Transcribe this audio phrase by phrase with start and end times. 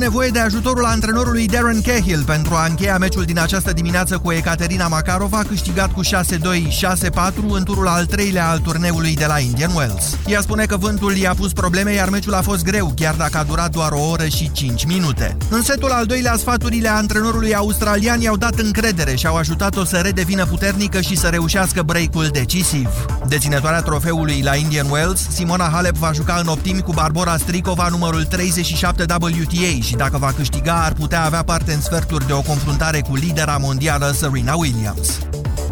[0.00, 4.32] avut nevoie de ajutorul antrenorului Darren Cahill pentru a încheia meciul din această dimineață cu
[4.32, 9.70] Ekaterina Makarova, câștigat cu 6-2, 6-4 în turul al treilea al turneului de la Indian
[9.74, 10.16] Wells.
[10.26, 13.42] Ea spune că vântul i-a pus probleme, iar meciul a fost greu, chiar dacă a
[13.42, 15.36] durat doar o oră și 5 minute.
[15.50, 20.46] În setul al doilea, sfaturile antrenorului australian i-au dat încredere și au ajutat-o să redevină
[20.46, 22.88] puternică și să reușească break-ul decisiv.
[23.28, 28.24] Deținătoarea trofeului la Indian Wells, Simona Halep va juca în optimi cu Barbora Strikova numărul
[28.24, 33.00] 37 WTA și dacă va câștiga ar putea avea parte în sferturi de o confruntare
[33.00, 35.18] cu lidera mondială Serena Williams.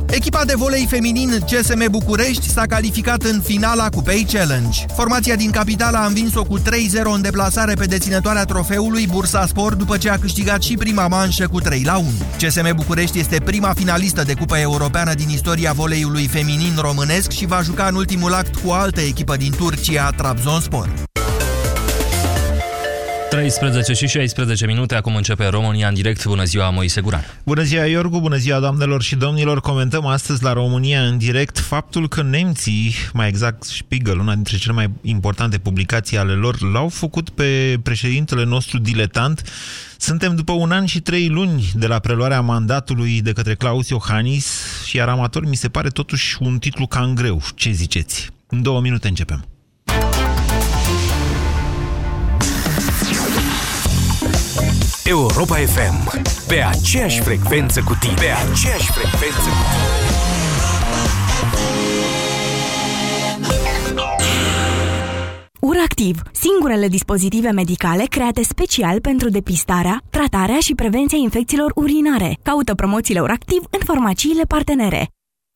[0.06, 4.86] Echipa de volei feminin CSM București s-a calificat în finala Cupei Challenge.
[4.94, 6.62] Formația din capitală a învins-o cu 3-0
[7.14, 11.60] în deplasare pe deținătoarea trofeului Bursa Sport după ce a câștigat și prima manșă cu
[11.60, 11.64] 3-1.
[12.38, 17.60] CSM București este prima finalistă de Cupa Europeană din istoria voleiului feminin românesc și va
[17.62, 21.07] juca în ultimul act cu o altă echipă din Turcia, Trabzonspor.
[23.30, 26.24] 13 și 16 minute, acum începe România în direct.
[26.24, 27.24] Bună ziua, Moise Guran.
[27.44, 29.60] Bună ziua, Iorgu, bună ziua, doamnelor și domnilor.
[29.60, 34.72] Comentăm astăzi la România în direct faptul că nemții, mai exact Spiegel, una dintre cele
[34.72, 39.42] mai importante publicații ale lor, l-au făcut pe președintele nostru diletant.
[39.96, 44.62] Suntem după un an și trei luni de la preluarea mandatului de către Claus Iohannis
[44.86, 47.42] și iar amator mi se pare totuși un titlu cam greu.
[47.54, 48.30] Ce ziceți?
[48.46, 49.57] În două minute începem.
[55.08, 56.20] Europa FM.
[56.48, 58.14] Pe aceeași frecvență cu tine.
[58.14, 59.88] Pe aceeași frecvență cu tine.
[65.60, 72.38] URACTIV, singurele dispozitive medicale create special pentru depistarea, tratarea și prevenția infecțiilor urinare.
[72.42, 75.08] Caută promoțiile URACTIV în farmaciile partenere.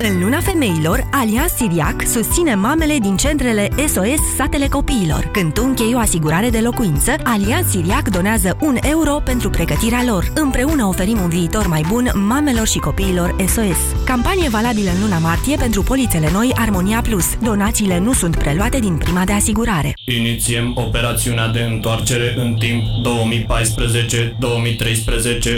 [0.04, 5.28] În luna femeilor, Alianz Siriac susține mamele din centrele SOS Satele Copiilor.
[5.32, 10.32] Când tu închei o asigurare de locuință, Alianz Siriac donează un euro pentru pregătirea lor.
[10.34, 14.04] Împreună oferim un viitor mai bun mamelor și copiilor SOS.
[14.04, 17.24] Campanie valabilă în luna martie pentru polițele noi Armonia Plus.
[17.42, 19.94] Donațiile nu sunt preluate din prima de asigurare.
[20.04, 22.82] Inițiem operațiunea de întoarcere în timp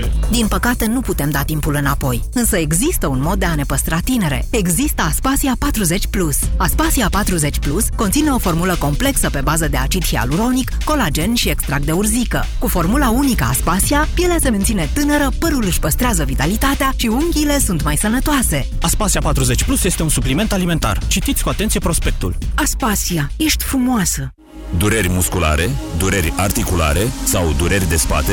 [0.04, 0.08] 2014-2013.
[0.30, 2.22] Din păcate, nu putem da timpul înapoi.
[2.32, 4.33] Însă există un mod de a ne păstra tinere.
[4.50, 6.38] Există Aspasia 40 Plus.
[6.56, 11.84] Aspasia 40 Plus conține o formulă complexă pe bază de acid hialuronic, colagen și extract
[11.84, 12.44] de urzică.
[12.58, 17.82] Cu formula unică Aspasia, pielea se menține tânără, părul își păstrează vitalitatea și unghiile sunt
[17.82, 18.68] mai sănătoase.
[18.80, 20.98] Aspasia 40 Plus este un supliment alimentar.
[21.06, 22.36] Citiți cu atenție prospectul.
[22.54, 24.34] Aspasia, ești frumoasă!
[24.78, 28.32] Dureri musculare, dureri articulare sau dureri de spate?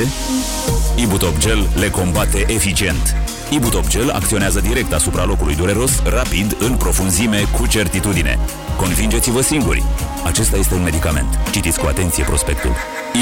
[0.95, 3.15] Ibutop Gel le combate eficient.
[3.53, 8.39] Ibutop Gel acționează direct asupra locului dureros, rapid, în profunzime, cu certitudine.
[8.77, 9.83] Convingeți-vă singuri.
[10.25, 11.39] Acesta este un medicament.
[11.51, 12.71] Citiți cu atenție prospectul.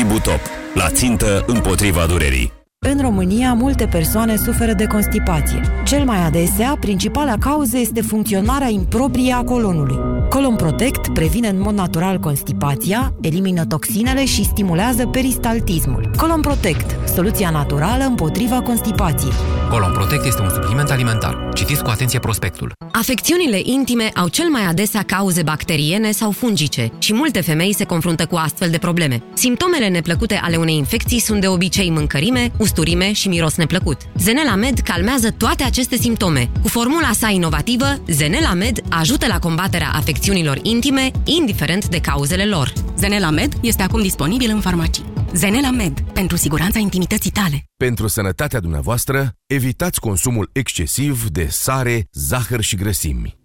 [0.02, 0.40] Ibutop.
[0.74, 2.59] La țintă împotriva durerii.
[2.88, 5.62] În România, multe persoane suferă de constipație.
[5.86, 9.96] Cel mai adesea, principala cauză este funcționarea improprie a colonului.
[10.30, 16.10] Colon Protect previne în mod natural constipația, elimină toxinele și stimulează peristaltismul.
[16.18, 19.32] Colon Protect, soluția naturală împotriva constipației.
[19.70, 21.50] Colon Protect este un supliment alimentar.
[21.54, 22.72] Citiți cu atenție prospectul.
[22.92, 28.26] Afecțiunile intime au cel mai adesea cauze bacteriene sau fungice și multe femei se confruntă
[28.26, 29.24] cu astfel de probleme.
[29.34, 34.02] Simptomele neplăcute ale unei infecții sunt de obicei mâncărime, usturime și miros neplăcut.
[34.18, 36.50] Zenela Med calmează toate aceste simptome.
[36.62, 42.74] Cu formula sa inovativă, Zenela Med ajută la combaterea afecțiunilor intime, indiferent de cauzele lor.
[42.98, 45.06] Zenela Med este acum disponibil în farmacii.
[45.34, 47.64] Zenela Med, pentru siguranța intimității tale.
[47.78, 53.38] Pentru sănătatea dumneavoastră, evitați consumul excesiv de sare, zahăr și grăsimi.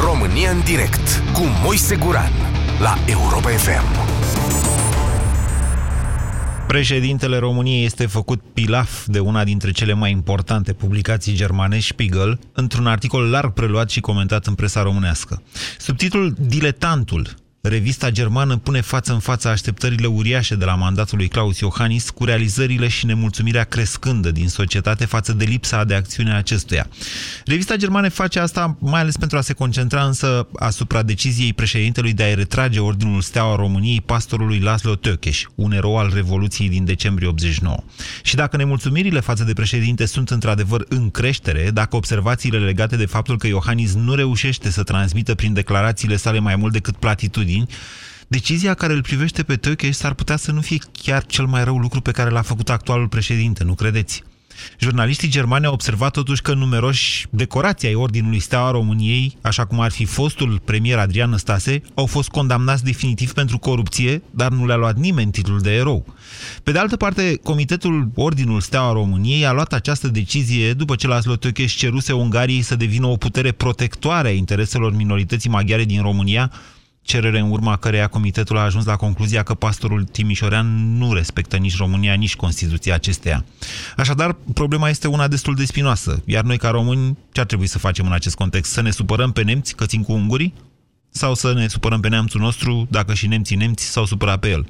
[0.00, 2.32] România în direct cu Moise Guran
[2.80, 4.11] la Europa FM.
[6.72, 12.86] Președintele României este făcut pilaf de una dintre cele mai importante publicații germane, Spiegel, într-un
[12.86, 15.42] articol larg preluat și comentat în presa românească.
[15.78, 21.58] Subtitlul Diletantul Revista germană pune față în față așteptările uriașe de la mandatul lui Claus
[21.58, 26.86] Iohannis cu realizările și nemulțumirea crescândă din societate față de lipsa de acțiune a acestuia.
[27.44, 32.22] Revista germană face asta mai ales pentru a se concentra însă asupra deciziei președintelui de
[32.22, 37.76] a retrage Ordinul Steaua României pastorului Laszlo Tökes, un erou al Revoluției din decembrie 89.
[38.22, 43.38] Și dacă nemulțumirile față de președinte sunt într-adevăr în creștere, dacă observațiile legate de faptul
[43.38, 47.50] că Iohannis nu reușește să transmită prin declarațiile sale mai mult decât platitudini,
[48.28, 51.78] decizia care îl privește pe Tökeș s-ar putea să nu fie chiar cel mai rău
[51.78, 54.22] lucru pe care l-a făcut actualul președinte, nu credeți?
[54.78, 59.90] Jurnaliștii germani au observat totuși că numeroși decorații ai Ordinului Steaua României, așa cum ar
[59.90, 64.96] fi fostul premier Adrian Năstase, au fost condamnați definitiv pentru corupție, dar nu le-a luat
[64.96, 66.14] nimeni titlul de erou.
[66.62, 71.36] Pe de altă parte, Comitetul Ordinul Steaua României a luat această decizie după ce Laszlo
[71.36, 76.52] Tökes ceruse Ungariei să devină o putere protectoare a intereselor minorității maghiare din România,
[77.02, 81.76] cerere în urma căreia comitetul a ajuns la concluzia că pastorul Timișorean nu respectă nici
[81.76, 83.44] România, nici Constituția acesteia.
[83.96, 87.78] Așadar, problema este una destul de spinoasă, iar noi ca români ce ar trebui să
[87.78, 88.72] facem în acest context?
[88.72, 90.54] Să ne supărăm pe nemți că țin cu ungurii?
[91.10, 94.66] Sau să ne supărăm pe neamțul nostru dacă și nemții nemți s-au supărat pe el?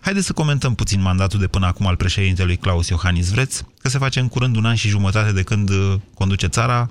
[0.00, 3.30] Haideți să comentăm puțin mandatul de până acum al președintelui Claus Iohannis.
[3.30, 6.90] Vreți că se face în curând un an și jumătate de când uh, conduce țara?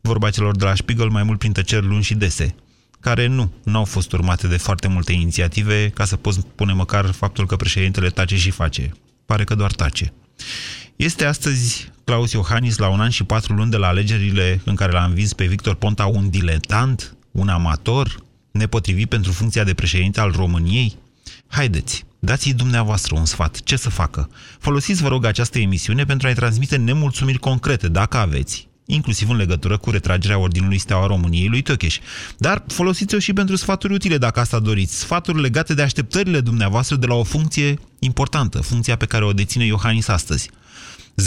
[0.00, 2.54] Vorba celor de la Spiegel, mai mult prin tăceri luni și dese
[3.02, 7.10] care nu, nu au fost urmate de foarte multe inițiative, ca să poți spune măcar
[7.10, 8.92] faptul că președintele tace și face.
[9.26, 10.12] Pare că doar tace.
[10.96, 14.92] Este astăzi Claus Iohannis la un an și patru luni de la alegerile în care
[14.92, 20.30] l-a învins pe Victor Ponta un diletant, un amator, nepotrivit pentru funcția de președinte al
[20.30, 20.96] României?
[21.46, 23.60] Haideți, dați-i dumneavoastră un sfat.
[23.60, 24.30] Ce să facă?
[24.58, 29.76] Folosiți, vă rog, această emisiune pentru a-i transmite nemulțumiri concrete, dacă aveți, inclusiv în legătură
[29.76, 31.98] cu retragerea Ordinului Steaua României lui Tăcheș.
[32.38, 35.00] Dar folosiți-o și pentru sfaturi utile, dacă asta doriți.
[35.00, 39.64] Sfaturi legate de așteptările dumneavoastră de la o funcție importantă, funcția pe care o deține
[39.64, 40.50] Iohannis astăzi.
[41.16, 41.18] 0372069599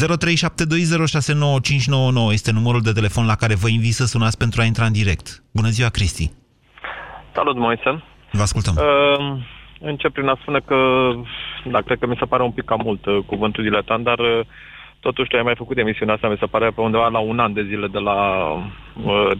[2.31, 5.43] este numărul de telefon la care vă invit să sunați pentru a intra în direct.
[5.53, 6.31] Bună ziua, Cristi!
[7.33, 8.03] Salut, Moise!
[8.31, 8.75] Vă ascultăm!
[8.77, 8.83] Uh,
[9.79, 10.75] încep prin a spune că,
[11.65, 14.45] da, cred că mi se pare un pic cam mult uh, cuvântul diletant, dar uh,
[15.07, 17.53] Totuși, tu ai mai făcut emisiunea asta, mi se pare, pe undeva la un an
[17.53, 18.19] de zile de la,
[19.03, 19.31] uh,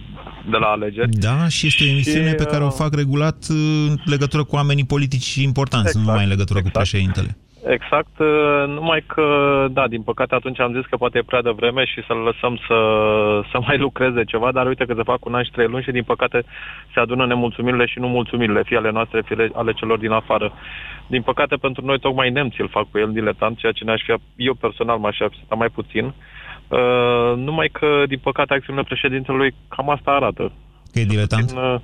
[0.50, 1.10] de la alegeri.
[1.10, 3.56] Da, și este o emisiune și, pe care o uh, fac regulat uh,
[3.90, 6.76] în legătură cu oamenii politici importanți, exact, nu numai în legătură exact.
[6.76, 7.38] cu președintele.
[7.68, 8.18] Exact,
[8.68, 9.26] numai că,
[9.72, 12.78] da, din păcate atunci am zis că poate e prea devreme și să-l lăsăm să,
[13.52, 15.92] să mai lucreze ceva, dar uite că se fac un an și trei luni și
[15.92, 16.44] din păcate
[16.94, 20.54] se adună nemulțumirile și nu mulțumirile, fie ale noastre, fie ale celor din afară.
[21.08, 24.14] Din păcate pentru noi tocmai nemții îl fac cu el diletant, ceea ce ne-aș fi,
[24.36, 26.14] eu personal m-aș fi mai puțin.
[26.68, 30.52] Uh, numai că, din păcate, acțiunile președintelui cam asta arată.
[30.92, 31.42] Că e diletant?
[31.44, 31.80] Puțin, uh,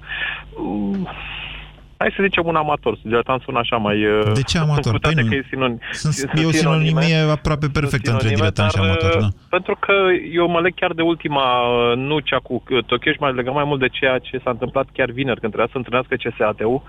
[2.01, 4.05] hai să zicem un amator, diletant sună așa mai...
[4.05, 4.99] Uh, de ce amator?
[4.99, 5.27] Păi nu.
[5.29, 9.17] Că e, sinon, sunt, sunt e o sinonimie aproape perfectă între diletant și amator.
[9.19, 9.27] Da.
[9.49, 9.93] Pentru că
[10.31, 13.79] eu mă leg chiar de ultima, uh, nu cea cu Tokyo, mai legăm mai mult
[13.79, 16.81] de ceea ce s-a întâmplat chiar vineri, când trebuia să întâlnească CSAT-ul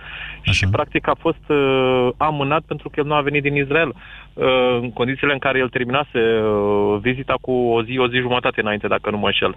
[0.42, 3.94] și practic a fost uh, amânat pentru că el nu a venit din Israel.
[4.34, 8.60] Uh, în condițiile în care el terminase uh, vizita cu o zi, o zi jumătate
[8.60, 9.56] înainte, dacă nu mă înșel.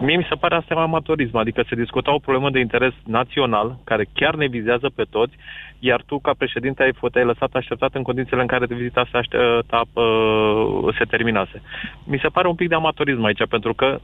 [0.00, 4.06] Mie mi se pare asta amatorism, adică se discuta o problemă de interes național, care
[4.12, 5.34] chiar ne vizează pe toți,
[5.78, 9.16] iar tu, ca președinte, ai fost ai lăsat așteptat în condițiile în care vizita se,
[9.16, 11.62] aștepta, uh, se terminase.
[12.04, 13.98] Mi se pare un pic de amatorism aici, pentru că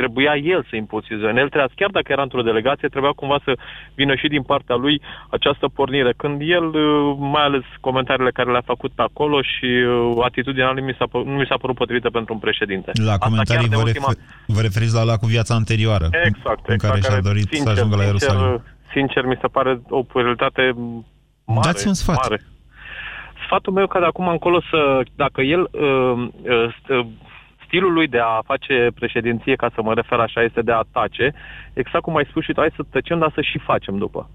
[0.00, 1.40] trebuia el să impulsioneze.
[1.44, 3.52] El trebuia, chiar dacă era într-o delegație, trebuia cumva să
[4.00, 4.96] vină și din partea lui
[5.36, 6.12] această pornire.
[6.22, 10.88] Când el, uh, mai ales comentariile care le-a făcut pe acolo și uh, atitudinea lui
[10.90, 12.90] mi s-a, nu mi s-a părut potrivită pentru un președinte.
[12.94, 14.10] La Asta comentarii vă, ultima...
[14.12, 14.24] refer,
[14.56, 17.70] vă referiți la la cu viața anterioară, exact, în exact, care și-a dorit sincer, să
[17.78, 18.40] ajungă la Ierusalim.
[18.40, 18.62] Sincer,
[18.96, 20.62] sincer, mi se pare o prioritate
[21.44, 21.66] mare.
[21.68, 22.20] Dați un sfat.
[22.22, 22.38] Mare.
[23.44, 24.80] Sfatul meu ca de acum încolo să,
[25.16, 26.28] dacă el uh,
[26.88, 27.06] uh,
[27.68, 31.34] stilul lui de a face președinție, ca să mă refer așa, este de a tace,
[31.72, 34.30] exact cum ai spus și tu, hai să tăcem, dar să și facem după.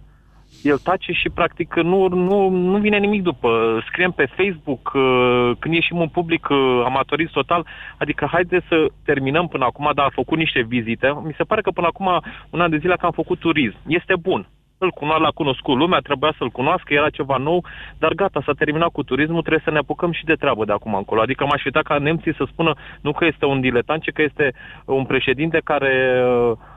[0.62, 3.80] El tace și practic nu, nu, nu vine nimic după.
[3.88, 7.66] Scriem pe Facebook, uh, când ieșim în public uh, amatorist total,
[7.98, 11.08] adică haide să terminăm până acum, dar a făcut niște vizite.
[11.24, 13.78] Mi se pare că până acum, un an de zile, că am făcut turism.
[13.88, 14.48] Este bun
[14.84, 17.66] îl cunoa, l-a cunoscut lumea, trebuia să-l cunoască, era ceva nou,
[17.98, 20.96] dar gata, s-a terminat cu turismul, trebuie să ne apucăm și de treabă de acum
[20.96, 21.22] încolo.
[21.22, 24.54] Adică m-aș uita ca nemții să spună nu că este un diletant, ci că este
[24.86, 26.24] un președinte care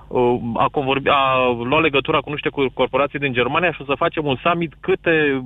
[0.09, 1.23] uh, a, convorbi, a
[1.65, 4.75] luat legătura cu nu știu cu corporații din Germania și o să facem un summit
[4.81, 5.45] câte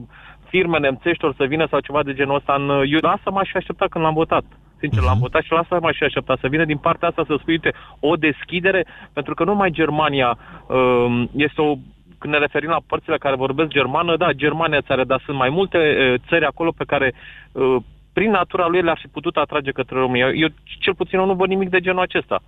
[0.49, 2.69] firme nemțești or să vină sau ceva de genul ăsta în...
[2.69, 4.45] Eu la asta m-aș fi așteptat când l-am votat.
[4.79, 5.05] Sincer, uh-huh.
[5.05, 5.27] l-am mhm.
[5.27, 6.39] votat și la asta m-aș fi așteptat.
[6.39, 10.39] Să vină din partea asta să spui, uite, o deschidere, pentru că nu numai Germania
[10.67, 11.75] uh, este o
[12.21, 15.79] când ne referim la părțile care vorbesc germană, da, Germania țară, dar sunt mai multe
[15.79, 17.09] uh, țări acolo pe care
[17.53, 17.77] uh,
[18.13, 20.29] prin natura lui le-ar fi putut atrage către România.
[20.43, 20.49] Eu
[20.85, 22.43] cel puțin eu nu văd nimic de genul acesta.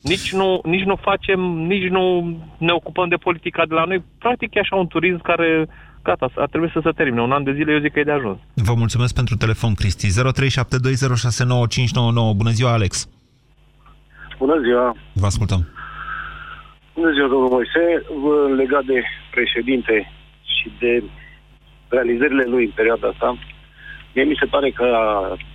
[0.00, 2.04] Nici nu, nici nu facem, nici nu
[2.58, 4.04] ne ocupăm de politica de la noi.
[4.18, 5.68] Practic e așa un turism care
[6.02, 7.22] gata, a trebuit să se termine.
[7.22, 8.38] Un an de zile eu zic că e de ajuns.
[8.54, 10.06] Vă mulțumesc pentru telefon, Cristi.
[10.06, 10.12] 0372069599.
[12.36, 13.08] Bună ziua, Alex!
[14.38, 14.96] Bună ziua!
[15.12, 15.77] Vă ascultăm.
[16.98, 17.84] Bună ziua, domnul Moise.
[18.62, 18.98] Legat de
[19.36, 19.94] președinte
[20.54, 20.92] și de
[21.96, 23.28] realizările lui în perioada asta,
[24.14, 24.88] Mie mi se pare că,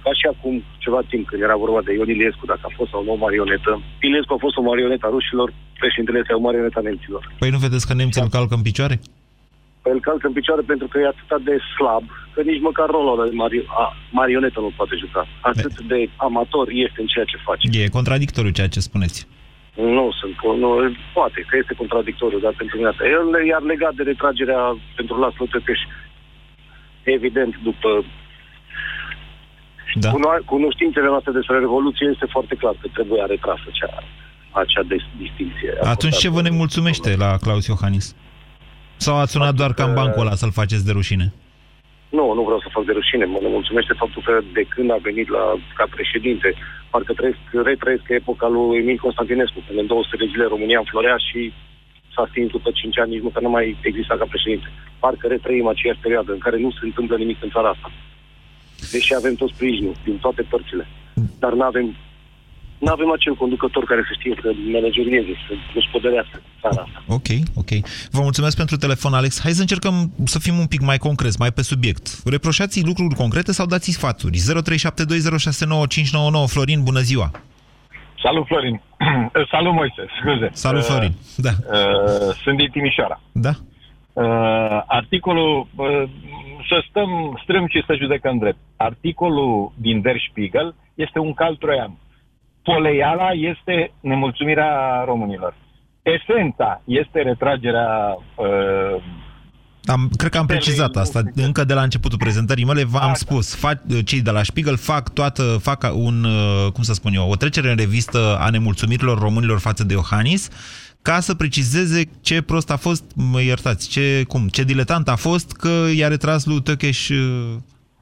[0.03, 3.03] ca și acum ceva timp, când era vorba de Ion Iliescu, dacă a fost sau
[3.03, 3.71] nu o marionetă,
[4.07, 5.47] Iliescu a fost o marionetă a rușilor,
[5.81, 7.21] președintele este o marionetă a nemților.
[7.41, 8.95] Păi nu vedeți că nemții îl calcă în picioare?
[9.81, 13.15] Păi îl calcă în picioare pentru că e atât de slab, că nici măcar rolul
[13.27, 13.85] de mari- a,
[14.19, 15.23] marionetă nu poate juca.
[15.51, 17.63] Atât de amator este în ceea ce face.
[17.79, 19.19] E contradictoriu ceea ce spuneți.
[19.75, 20.69] Nu sunt, nu,
[21.13, 23.03] poate că este contradictoriu, dar pentru mine asta.
[23.17, 24.61] El i-ar legat de retragerea
[24.95, 25.79] pentru Laslo Tăpeș.
[27.03, 28.05] Evident, după
[29.95, 30.09] da.
[30.11, 34.03] cuno- cunoștințele noastre despre Revoluție, este foarte clar că trebuie retrasă acea,
[34.51, 35.73] acea dis- distinție.
[35.83, 38.15] Atunci ce vă nemulțumește la Claus Iohannis?
[38.95, 41.33] Sau ați sunat doar ca în bancul ăla să-l faceți de rușine?
[42.17, 43.25] Nu, nu vreau să fac de rușine.
[43.25, 45.43] Mă mulțumește faptul că de când a venit la,
[45.77, 46.49] ca președinte,
[46.91, 47.39] parcă trăiesc,
[47.69, 51.39] retrăiesc epoca lui Emil Constantinescu, când în 200 de zile România înflorea și
[52.13, 54.67] s-a stins după 5 ani, nici măcar nu mai exista ca președinte.
[54.99, 57.89] Parcă retrăim aceeași perioadă în care nu se întâmplă nimic în țara asta.
[58.91, 60.85] Deși avem tot sprijinul din toate părțile.
[61.39, 61.95] Dar nu avem
[62.83, 66.99] nu avem acel conducător care să știe să managerieze, să gospodărească țara asta.
[67.17, 67.29] Ok,
[67.61, 67.71] ok.
[68.11, 69.41] Vă mulțumesc pentru telefon, Alex.
[69.41, 69.95] Hai să încercăm
[70.33, 72.05] să fim un pic mai concreți, mai pe subiect.
[72.25, 74.37] Reproșați lucruri concrete sau dați sfaturi?
[74.37, 74.41] 0372069599
[76.53, 77.31] Florin, bună ziua!
[78.23, 78.81] Salut, Florin.
[79.51, 80.49] Salut, Moise, scuze.
[80.51, 81.13] Salut, Florin.
[81.35, 81.49] Da.
[81.49, 83.21] Uh, sunt din Timișoara.
[83.31, 83.53] Da.
[84.13, 86.03] Uh, articolul, uh,
[86.69, 88.57] să stăm strâm și să judecăm drept.
[88.77, 91.97] Articolul din Der Spiegel este un cal troian.
[92.63, 95.55] Poleiala este nemulțumirea românilor.
[96.01, 99.03] Esența este retragerea uh,
[99.85, 102.83] am, cred că am precizat asta încă de la începutul prezentării mele.
[102.83, 107.13] V-am spus, fac, cei de la Spiegel fac toată, fac un, uh, cum să spun
[107.13, 110.49] eu, o trecere în revistă a nemulțumirilor românilor față de Iohannis,
[111.01, 115.51] ca să precizeze ce prost a fost, mă iertați, ce, cum, ce diletant a fost
[115.51, 117.17] că i-a retras lui Tăcheș uh,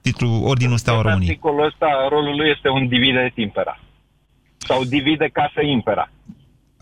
[0.01, 1.30] titlul Ordinul Steaua României.
[1.30, 3.80] Articolul ăsta, rolul lui este un divide timpera.
[4.68, 6.10] Sau divide ca să impera.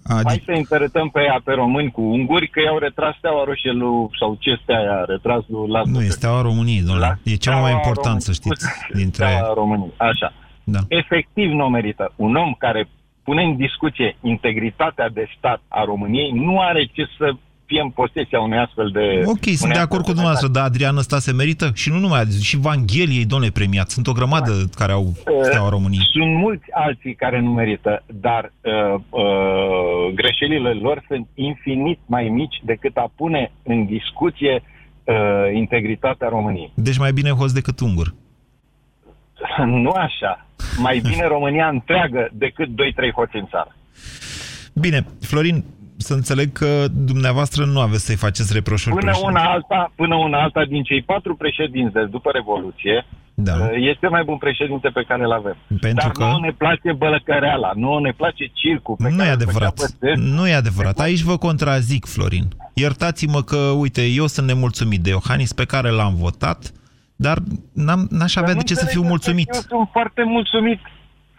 [0.04, 0.28] Adic...
[0.28, 4.10] Hai să interpretăm pe ea, pe români cu unguri, că i-au retras steaua roșie lui,
[4.20, 5.92] sau ce stea a retras lui Laslo.
[5.92, 7.20] Nu, e steaua României, domnule.
[7.24, 8.66] E cel mai important, Români, să știți,
[9.02, 9.26] dintre...
[9.26, 10.34] Steaua României, așa.
[10.64, 10.80] Da.
[10.88, 12.14] Efectiv nu merită.
[12.16, 12.90] Un om care
[13.24, 17.32] pune în discuție integritatea de stat a României nu are ce să
[17.70, 19.06] fie în posesia unui astfel de...
[19.26, 21.72] Ok, sunt de acord cu dumneavoastră, dar Adrian ăsta se merită?
[21.74, 23.90] Și nu numai, și Vangheliei, domnule, premiat.
[23.90, 24.78] Sunt o grămadă da.
[24.80, 25.06] care au
[25.42, 26.10] steaua României.
[26.12, 32.58] Sunt mulți alții care nu merită, dar uh, uh, greșelile lor sunt infinit mai mici
[32.64, 35.16] decât a pune în discuție uh,
[35.54, 36.72] integritatea României.
[36.74, 38.14] Deci mai bine host decât ungur.
[39.86, 40.46] nu așa.
[40.78, 42.74] Mai bine România întreagă decât 2-3
[43.16, 43.76] hoți în țară.
[44.74, 45.64] Bine, Florin,
[46.02, 50.66] să înțeleg că dumneavoastră nu aveți să-i faceți reproșuri până una alta, Până una alta,
[50.66, 53.54] din cei patru președinți de după Revoluție, da.
[53.76, 55.58] este mai bun președinte pe care îl avem.
[55.68, 56.24] Pentru Dar că...
[56.24, 58.96] nu ne place bălăcăreala, nu ne place circul.
[58.96, 59.74] Pe nu care e adevărat.
[60.16, 61.00] Nu e adevărat.
[61.00, 62.48] Aici vă contrazic, Florin.
[62.74, 66.72] Iertați-mă că, uite, eu sunt nemulțumit de Iohannis pe care l-am votat,
[67.16, 67.38] dar
[67.74, 69.54] n-am, n-aș avea de ce să fiu mulțumit.
[69.54, 70.80] Eu sunt foarte mulțumit.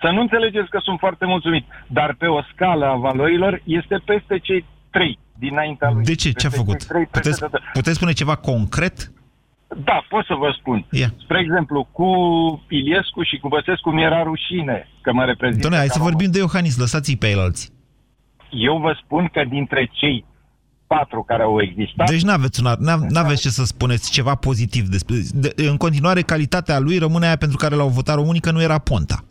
[0.03, 4.39] Să nu înțelegeți că sunt foarte mulțumit, dar pe o scală a valorilor este peste
[4.39, 6.05] cei trei dinaintea lui.
[6.05, 6.31] De ce?
[6.33, 6.85] Ce a făcut?
[7.11, 9.13] Puteți, puteți spune ceva concret?
[9.85, 10.87] Da, pot să vă spun.
[10.91, 11.11] Yeah.
[11.23, 12.09] Spre exemplu, cu
[12.69, 15.69] Iliescu și cu Băsescu mi-era rușine că mă reprezintă.
[15.69, 17.71] Doamne, hai să vorbim de Iohannis, lăsați-i pe el alții.
[18.51, 20.25] Eu vă spun că dintre cei
[20.87, 22.11] patru care au existat...
[22.11, 22.63] Deci n-aveți,
[23.09, 25.17] n-aveți ce să spuneți ceva pozitiv despre...
[25.33, 28.79] De, în continuare, calitatea lui rămâne aia pentru care l-au votat românii, că nu era
[28.79, 29.25] Ponta.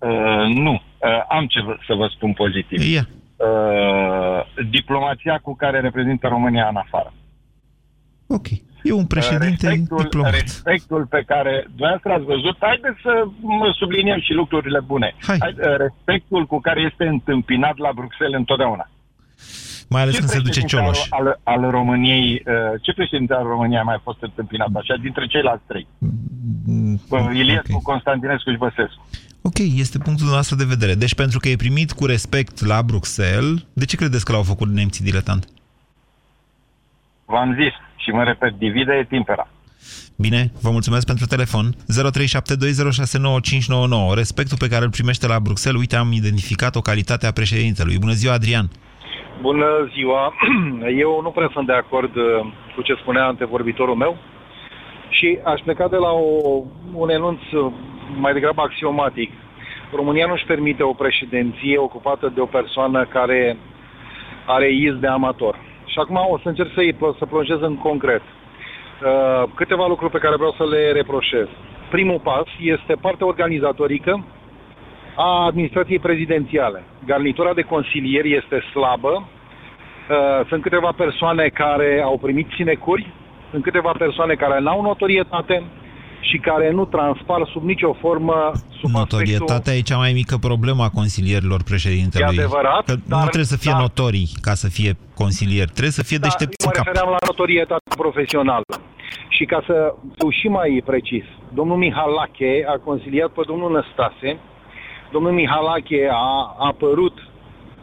[0.00, 0.72] Uh, nu.
[0.72, 2.80] Uh, am ce vă, să vă spun pozitiv.
[2.82, 3.04] Yeah.
[3.36, 7.12] Uh, diplomația cu care reprezintă România în afară.
[8.26, 8.46] Ok.
[8.82, 10.32] E un președinte uh, respectul, diplomat.
[10.32, 13.12] Respectul pe care dumneavoastră ați văzut, haideți să
[13.78, 15.14] subliniem și lucrurile bune.
[15.20, 15.36] Hai.
[15.40, 18.90] Hai, uh, respectul cu care este întâmpinat la Bruxelles întotdeauna.
[19.88, 20.98] Mai ales ce când se duce Cioloș.
[21.08, 25.26] Al, al, al României, uh, ce președinte al României a mai fost întâmpinat așa, dintre
[25.26, 25.86] ceilalți trei?
[26.66, 27.00] Mm,
[27.32, 27.80] Iliescu, okay.
[27.82, 29.08] Constantinescu și Băsescu.
[29.42, 30.94] Ok, este punctul nostru de vedere.
[30.94, 34.68] Deci pentru că e primit cu respect la Bruxelles, de ce credeți că l-au făcut
[34.68, 35.44] nemții diletant?
[37.24, 39.48] V-am zis și mă repet, divide e timpera.
[40.16, 41.72] Bine, vă mulțumesc pentru telefon.
[41.72, 41.74] 0372069599.
[44.14, 47.98] Respectul pe care îl primește la Bruxelles, uite, am identificat o calitate a președintelui.
[47.98, 48.70] Bună ziua, Adrian!
[49.40, 50.34] Bună ziua!
[51.04, 52.24] Eu nu prea sunt de acord uh,
[52.74, 54.16] cu ce spunea antevorbitorul meu
[55.08, 57.40] și aș pleca de la o, un enunț
[58.18, 59.30] mai degrabă axiomatic.
[59.94, 63.56] România nu-și permite o președinție ocupată de o persoană care
[64.46, 65.56] are iz de amator.
[65.84, 68.22] Și acum o să încerc să, să plonjez în concret.
[68.22, 71.46] Uh, câteva lucruri pe care vreau să le reproșez.
[71.90, 74.24] primul pas este partea organizatorică
[75.14, 76.82] a administrației prezidențiale.
[77.06, 83.06] Garnitura de consilieri este slabă, uh, sunt câteva persoane care au primit sinecuri,
[83.50, 85.62] sunt câteva persoane care n-au notorietate
[86.20, 89.72] și care nu transpar sub nicio formă sub Notorietatea aspectul...
[89.72, 92.36] e cea mai mică problemă a consilierilor președintelui.
[92.36, 93.78] E adevărat, că dar- nu trebuie să fie da.
[93.78, 96.84] notorii ca să fie consilieri, trebuie să fie Da, deștepți mă în cap.
[96.86, 98.64] refeream la notorietate profesională.
[99.28, 101.24] Și ca să fiu și mai precis,
[101.54, 104.38] domnul Mihalache a consiliat pe domnul Năstase.
[105.12, 107.16] Domnul Mihalache a apărut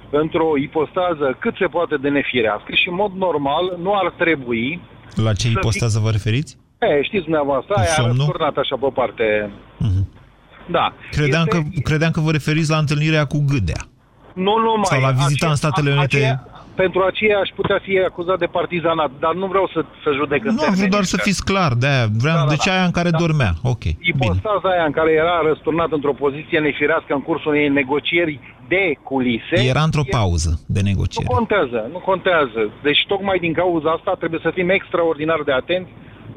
[0.10, 4.82] într-o ipostază cât se poate de nefirească și în mod normal nu ar trebui
[5.16, 6.58] La ce să ipostază vă referiți?
[6.80, 8.16] E, știți dumneavoastră, Cu aia a somnul?
[8.18, 9.50] răsturnat așa pe parte.
[10.78, 10.94] Da.
[11.12, 13.82] Credeam, că, credeam că vă referiți la întâlnirea cu Gâdea.
[14.34, 14.84] Nu numai.
[14.92, 16.04] Sau la vizita în Statele Unite.
[16.16, 16.36] Aceea,
[16.76, 20.54] pentru aceea aș putea fi acuzat de partizanat, dar nu vreau să, să judec în
[20.56, 22.06] Nu, am vrut doar să termeni fiți clar, de-aia.
[22.24, 22.72] Vreau, Da, da, deci da.
[22.74, 23.18] aia în care Da.
[23.24, 23.52] dormea.
[23.74, 23.98] Ok, bine.
[24.12, 28.34] Ipostaza aia în care era răsturnat într-o poziție nefirească în cursul unei negocieri
[28.74, 29.56] de culise...
[29.74, 31.34] Era într-o e- pauză de Nu negociere.
[31.38, 32.62] contează, nu contează.
[32.88, 35.92] Deci tocmai din cauza asta trebuie să fim extraordinar de atenți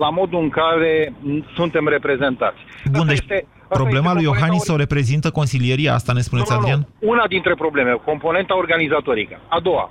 [0.04, 2.60] la modul în care m, suntem reprezentați.
[2.96, 6.50] Bun, deci este- asta problema este lui componenta Iohannis o reprezintă consilieria asta, ne spuneți,
[6.50, 6.66] Nu, nu, nu.
[6.66, 6.88] Adrian?
[7.14, 9.36] Una dintre probleme, componenta organizatorică.
[9.48, 9.90] A doua,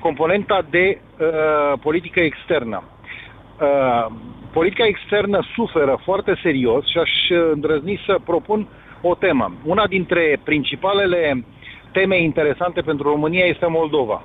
[0.00, 2.78] componenta de uh, politică externă.
[2.82, 4.06] Uh,
[4.52, 8.68] politica externă suferă foarte serios și aș uh, îndrăzni să propun
[9.00, 9.46] o temă.
[9.64, 11.44] Una dintre principalele
[11.92, 14.22] teme interesante pentru România este Moldova.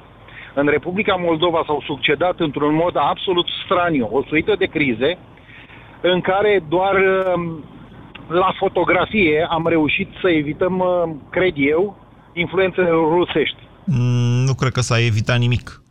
[0.53, 5.17] În Republica Moldova s-au succedat într-un mod absolut straniu o suită de crize
[6.01, 7.53] în care doar uh,
[8.27, 11.97] la fotografie am reușit să evităm, uh, cred eu,
[12.33, 13.57] influențele rusești.
[13.85, 15.81] Mm, nu cred că s-a evitat nimic.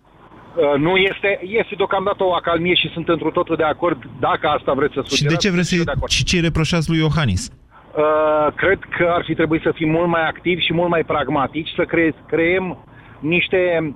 [0.56, 4.72] Uh, Nu este, este deocamdată o acalmie și sunt într totul de acord dacă asta
[4.72, 5.34] vreți să Și sugerați.
[5.36, 6.10] de ce vreți sunt să de acord.
[6.10, 7.50] și ce îi reproșați lui Iohannis?
[7.96, 11.68] Uh, cred că ar fi trebuit să fim mult mai activi și mult mai pragmatici,
[11.76, 12.84] să cre- creăm
[13.20, 13.88] niște uh,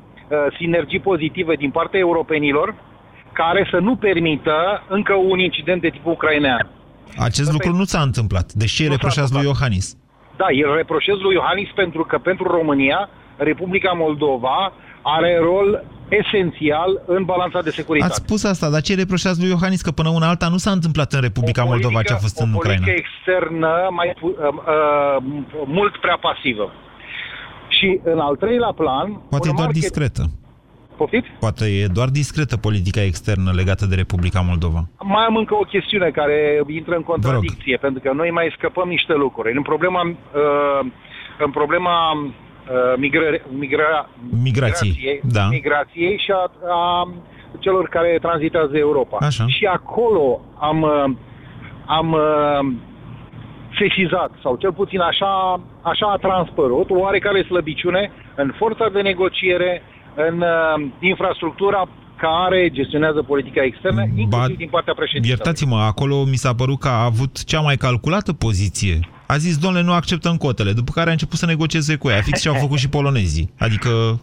[0.59, 2.75] sinergii pozitive din partea europenilor
[3.33, 6.71] care să nu permită încă un incident de tip ucrainean.
[7.19, 8.53] Acest lucru nu s-a întâmplat.
[8.53, 9.97] Deci ce îi Nu s-a reproșați lui Iohannis?
[10.37, 14.73] Da, îl reproșez lui Iohannis pentru că pentru România, Republica Moldova
[15.03, 18.13] are rol esențial în balanța de securitate.
[18.13, 19.83] Ați spus asta, dar ce îi reproșați lui Iohannis?
[19.83, 22.41] Că până una alta nu s-a întâmplat în Republica O Moldova politică- ce a fost
[22.41, 22.81] în o Ucraina.
[22.85, 25.23] politică externă mai, pu- uh, uh,
[25.67, 26.73] mult prea pasivă.
[27.79, 29.21] Și în al treilea plan...
[29.29, 30.23] Poate e un doar market- discretă.
[30.97, 31.29] Poftiți?
[31.39, 34.81] Poate e doar discretă politica externă legată de Republica Moldova.
[35.03, 39.15] Mai am încă o chestiune care intră în contradicție, pentru că noi mai scăpăm niște
[39.15, 39.57] lucruri.
[39.57, 40.87] În problema, uh,
[41.39, 42.29] în problema uh,
[42.97, 43.21] migra,
[43.59, 44.09] migra,
[44.43, 45.47] Migrației, migrației, da.
[45.49, 47.09] migrației și a, a
[47.59, 49.17] celor care tranzitează Europa.
[49.21, 49.45] Așa.
[49.47, 51.05] Și acolo am, uh,
[51.87, 52.17] am
[53.75, 59.01] uh, sesizat, sau cel puțin așa, așa a transpărut, o oarecare slăbiciune în forța de
[59.01, 59.83] negociere,
[60.15, 65.37] în uh, infrastructura care gestionează politica externă, inclusiv din partea președintelui.
[65.37, 68.99] Iertați-mă, acolo mi s-a părut că a avut cea mai calculată poziție.
[69.27, 72.41] A zis, domnule, nu acceptăm cotele, după care a început să negocieze cu ea, fix
[72.41, 73.51] ce au făcut și polonezii.
[73.59, 74.21] Adică,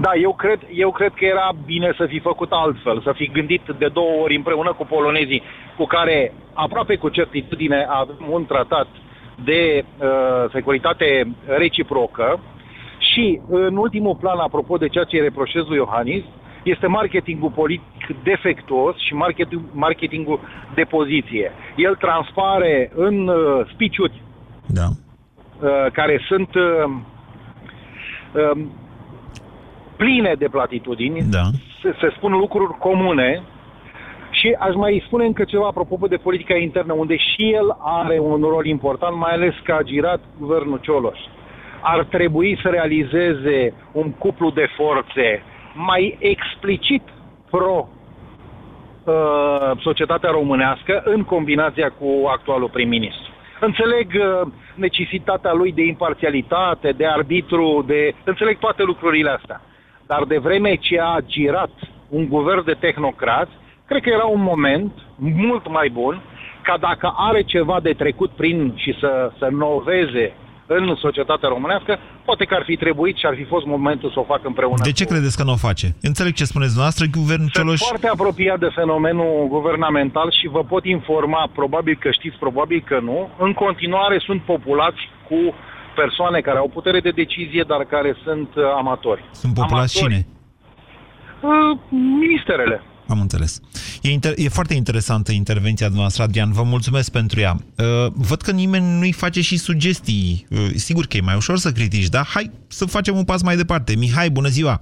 [0.00, 3.62] Da, eu cred, eu cred că era bine să fi făcut altfel, să fi gândit
[3.78, 5.42] de două ori împreună cu polonezii,
[5.76, 8.86] cu care aproape cu certitudine avem un tratat
[9.44, 12.40] de uh, securitate reciprocă
[12.98, 16.24] și în ultimul plan, apropo de ceea ce îi reproșez lui Iohannis,
[16.62, 20.40] este marketingul politic defectuos și marketing, marketingul
[20.74, 21.52] de poziție.
[21.76, 24.22] El transpare în uh, speech-uri
[24.66, 24.86] da.
[24.88, 26.90] uh, care sunt uh,
[28.32, 28.64] uh,
[29.96, 31.42] pline de platitudini, Da.
[31.82, 33.42] se, se spun lucruri comune
[34.30, 38.40] și aș mai spune încă ceva apropo de politica internă, unde și el are un
[38.40, 41.18] rol important, mai ales că a girat guvernul Cioloș.
[41.80, 45.42] Ar trebui să realizeze un cuplu de forțe
[45.74, 47.02] mai explicit
[47.50, 47.88] pro
[49.04, 53.30] uh, societatea românească în combinația cu actualul prim-ministru.
[53.60, 58.14] Înțeleg uh, necesitatea lui de imparțialitate, de arbitru, de...
[58.24, 59.60] înțeleg toate lucrurile astea.
[60.06, 61.70] Dar de vreme ce a girat
[62.08, 63.52] un guvern de tehnocrați,
[63.86, 66.22] cred că era un moment mult mai bun
[66.62, 70.34] ca dacă are ceva de trecut prin și să, să noveze
[70.66, 74.22] în societatea românească, poate că ar fi trebuit și ar fi fost momentul să o
[74.32, 74.82] facă împreună.
[74.82, 75.86] de ce credeți că nu o face?
[76.02, 77.80] Înțeleg ce spuneți dumneavoastră, guvernul Sunt Cioloș...
[77.80, 83.30] foarte apropiat de fenomenul guvernamental și vă pot informa, probabil că știți, probabil că nu,
[83.38, 85.54] în continuare sunt populați cu
[86.02, 89.22] persoane care au putere de decizie, dar care sunt uh, amatori.
[89.32, 90.24] Sunt populați Amatori.
[90.24, 90.26] cine?
[91.40, 91.78] Uh,
[92.20, 92.82] ministerele.
[93.08, 93.60] Am înțeles.
[94.02, 96.52] E, inter- e foarte interesantă intervenția dumneavoastră, Adrian.
[96.52, 97.54] Vă mulțumesc pentru ea.
[97.54, 100.46] Uh, văd că nimeni nu-i face și sugestii.
[100.50, 103.56] Uh, sigur că e mai ușor să critici, dar hai să facem un pas mai
[103.56, 103.96] departe.
[103.96, 104.80] Mihai, bună ziua!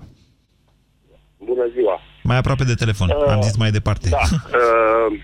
[1.39, 2.01] Bună ziua!
[2.23, 3.09] Mai aproape de telefon.
[3.09, 4.09] Uh, Am zis mai departe.
[4.09, 4.19] Da.
[4.61, 5.21] Uh,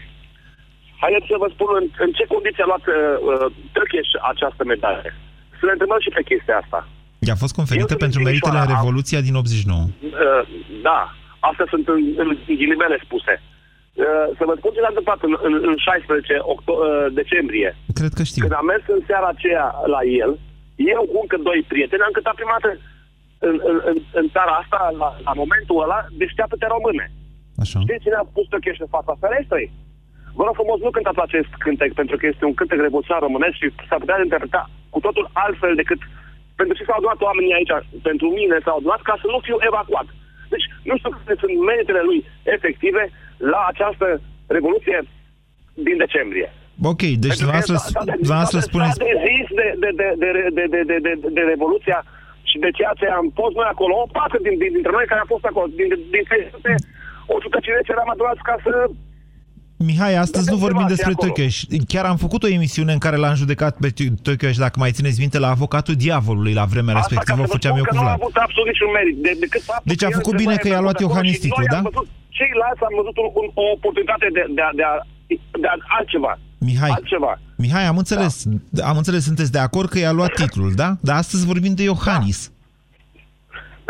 [1.05, 5.13] haideți să vă spun în, în ce condiții a luat uh, Tăcheș această medalie.
[5.61, 6.81] Să ne întrebăm și pe chestia asta.
[7.29, 8.81] I-a fost conferită Eu pentru sunt meritele în Timișoara.
[8.81, 9.83] Revoluția din 89.
[9.83, 10.43] Uh,
[10.89, 11.01] da,
[11.49, 12.29] astea sunt în, în
[12.61, 13.35] ghilimele spuse.
[13.43, 17.69] Uh, să vă spun ce s-a întâmplat în, în, în 16 octo- uh, decembrie.
[17.99, 18.43] Cred că știu.
[18.45, 20.33] Când am mers în seara aceea la el,
[20.95, 22.71] eu cu încă doi prieteni am cântat prima dată
[23.49, 27.07] în, în, în, în țara asta, la, la momentul ăla, deșteaptă-te române.
[27.63, 27.79] Așa.
[27.85, 29.69] Știți cine a pus Tăcheș în fața ferestrei?
[30.39, 33.67] Vă rog frumos, nu cântați acest cântec, pentru că este un cântec revoluționar românesc și
[33.89, 34.63] s-ar putea interpreta
[34.95, 36.01] cu totul altfel decât
[36.61, 37.75] pentru ce s-au adunat oamenii aici,
[38.09, 40.09] pentru mine s-au adunat ca să nu fiu evacuat.
[40.53, 42.19] Deci, nu știu care sunt meritele lui
[42.57, 43.03] efective
[43.53, 44.07] la această
[44.57, 44.99] revoluție
[45.87, 46.49] din decembrie.
[46.93, 47.77] Ok, deci dumneavoastră,
[48.23, 48.97] dumneavoastră spuneți...
[48.99, 51.99] S-a dezis de, de, de, de, de, de, de, de, de revoluția
[52.51, 55.21] și de ceea ce am fost noi acolo, o parte din, din, dintre noi care
[55.21, 56.75] am fost acolo, din, din 300,
[57.27, 58.73] 150 eram adunați ca să
[59.89, 61.33] Mihai, astăzi nu Vedeți vorbim ceva despre de acolo.
[61.33, 61.55] Tăcheș.
[61.93, 63.89] Chiar am făcut o emisiune în care l-am judecat pe
[64.23, 67.75] Tăcheș, dacă mai țineți minte, la avocatul diavolului la vremea respectivă, ca să vă făceam
[67.77, 68.21] spun eu că cu nu a Vlad.
[68.23, 69.17] avut absolut niciun merit.
[69.25, 71.05] De, decât faptul Deci a că el făcut trebuia bine că i-a să luat fie
[71.07, 71.79] acolo Iohannis și titlul, noi da?
[71.81, 72.07] am văzut,
[72.39, 74.95] ceilalți am văzut un, un, o oportunitate de, de, a- de, a,
[75.63, 76.33] de a, altceva.
[76.69, 77.33] Mihai, Altceva.
[77.65, 78.35] Mihai, am înțeles,
[78.91, 80.89] am înțeles, sunteți de acord că i-a luat titlul, da?
[81.07, 82.39] Dar astăzi vorbim de Iohannis.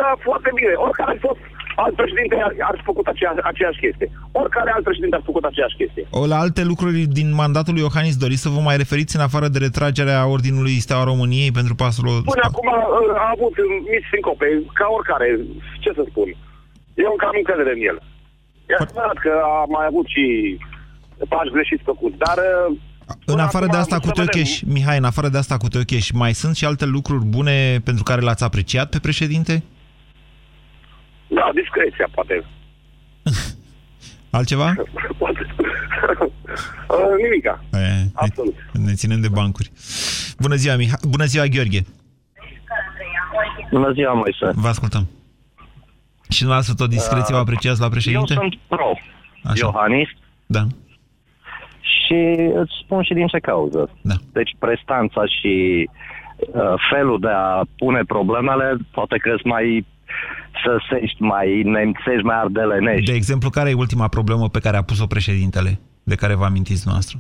[0.01, 0.73] Da, foarte bine.
[0.87, 1.43] Oricare ar fost
[1.85, 4.09] alt președinte ar, ar fi făcut aceea, aceeași chestie.
[4.41, 6.05] Oricare alt președinte ar fi făcut aceeași chestie.
[6.21, 9.49] O, la alte lucruri din mandatul lui Iohannis doriți să vă mai referiți în afară
[9.49, 12.09] de retragerea Ordinului Steaua României pentru pasul...
[12.33, 12.81] Până acum a,
[13.25, 13.55] a avut
[13.93, 14.47] mici sincope,
[14.79, 15.27] ca oricare,
[15.83, 16.29] ce să spun.
[17.05, 17.99] Eu încă am încredere în el.
[18.71, 20.25] E adevărat că a mai avut și
[21.29, 22.77] pași greșiți făcuți, dar uh,
[23.25, 24.25] În afară de acum asta să cu vedem.
[24.25, 28.03] Tăcheș, Mihai, în afară de asta cu Tăcheș, mai sunt și alte lucruri bune pentru
[28.03, 29.63] care l-ați apreciat pe președinte?
[31.35, 32.45] Da, discreția, poate.
[34.31, 34.75] Altceva?
[35.19, 35.47] poate.
[36.91, 37.65] Uh, Nimica.
[37.73, 37.79] E,
[38.15, 38.55] Absolut.
[38.73, 39.71] Ne, ne ținem de bancuri.
[40.39, 40.99] Bună ziua, Mihai.
[41.09, 41.81] Bună ziua, Gheorghe.
[43.71, 44.51] Bună ziua, Moise.
[44.55, 45.09] Vă ascultăm.
[46.29, 48.33] Și dumneavoastră tot discreție vă apreciați la președinte?
[48.33, 48.91] Eu sunt pro
[49.45, 49.55] Așa.
[49.67, 50.09] Iohannis
[50.47, 50.63] Da.
[51.81, 52.19] și
[52.55, 53.91] îți spun și din ce cauză.
[54.03, 54.15] Da.
[54.33, 55.89] Deci prestanța și
[56.39, 59.87] uh, felul de a pune problemele poate că sunt mai
[60.65, 63.11] săsești, mai nemțești, mai ardelenești.
[63.11, 66.89] De exemplu, care e ultima problemă pe care a pus-o președintele, de care vă amintiți
[66.89, 67.19] noastră?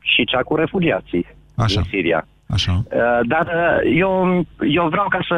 [0.00, 1.80] Și cea cu refugiații Așa.
[1.80, 2.26] din Siria.
[2.48, 2.72] Așa.
[2.72, 5.36] Uh, Dar uh, eu, eu vreau ca să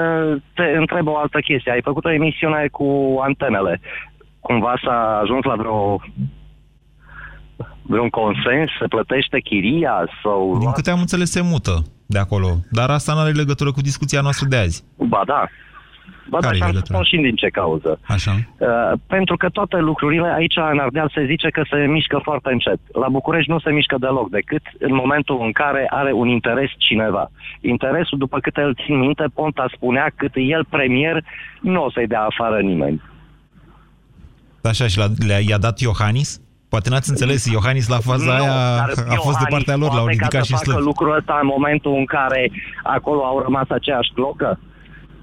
[0.54, 1.72] te întreb o altă chestie.
[1.72, 3.80] Ai făcut o emisiune cu antenele.
[4.40, 6.00] Cumva s-a ajuns la vreo
[7.82, 8.70] vreun consens?
[8.80, 10.08] Se plătește chiria?
[10.22, 10.58] Sau...
[10.58, 12.48] Din câte am înțeles, se mută de acolo.
[12.70, 14.84] Dar asta nu are legătură cu discuția noastră de azi.
[14.96, 15.48] Ba da.
[16.30, 16.98] Ba da, Care e și am să legătura?
[16.98, 17.98] spun și din ce cauză.
[18.02, 18.32] Așa.
[18.58, 22.78] Uh, pentru că toate lucrurile aici în Ardeal se zice că se mișcă foarte încet.
[23.02, 27.30] La București nu se mișcă deloc, decât în momentul în care are un interes cineva.
[27.60, 31.24] Interesul, după câte îl țin minte, Ponta spunea cât el premier,
[31.60, 33.02] nu o să-i dea afară nimeni.
[34.62, 36.40] Așa și la- le-a, i-a dat Iohannis?
[36.68, 39.92] Poate n-ați înțeles, Iohannis la faza Nu, aia dar a fost de Iohannis partea lor,
[39.92, 40.84] l-au poate ca ridicat să și facă slăbi.
[40.84, 42.50] lucrul ăsta în momentul în care
[42.82, 44.60] acolo au rămas aceeași clocă?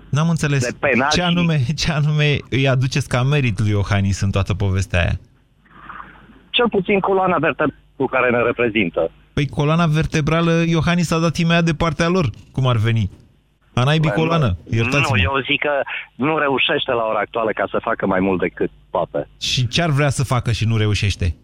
[0.09, 0.63] N-am înțeles.
[0.71, 4.53] de penal Ce și- anume, ce anume îi aduceți ca merit lui Iohannis în toată
[4.53, 5.19] povestea aia?
[6.49, 9.11] Cel puțin coloana vertebrală cu care ne reprezintă.
[9.33, 13.09] Păi coloana vertebrală, Iohannis a dat imediat de partea lor, cum ar veni.
[13.73, 15.15] A naibii coloană, iertați-mă.
[15.15, 15.71] Nu, eu zic că
[16.15, 19.29] nu reușește la ora actuală ca să facă mai mult decât poate.
[19.41, 21.35] Și ce ar vrea să facă și nu reușește?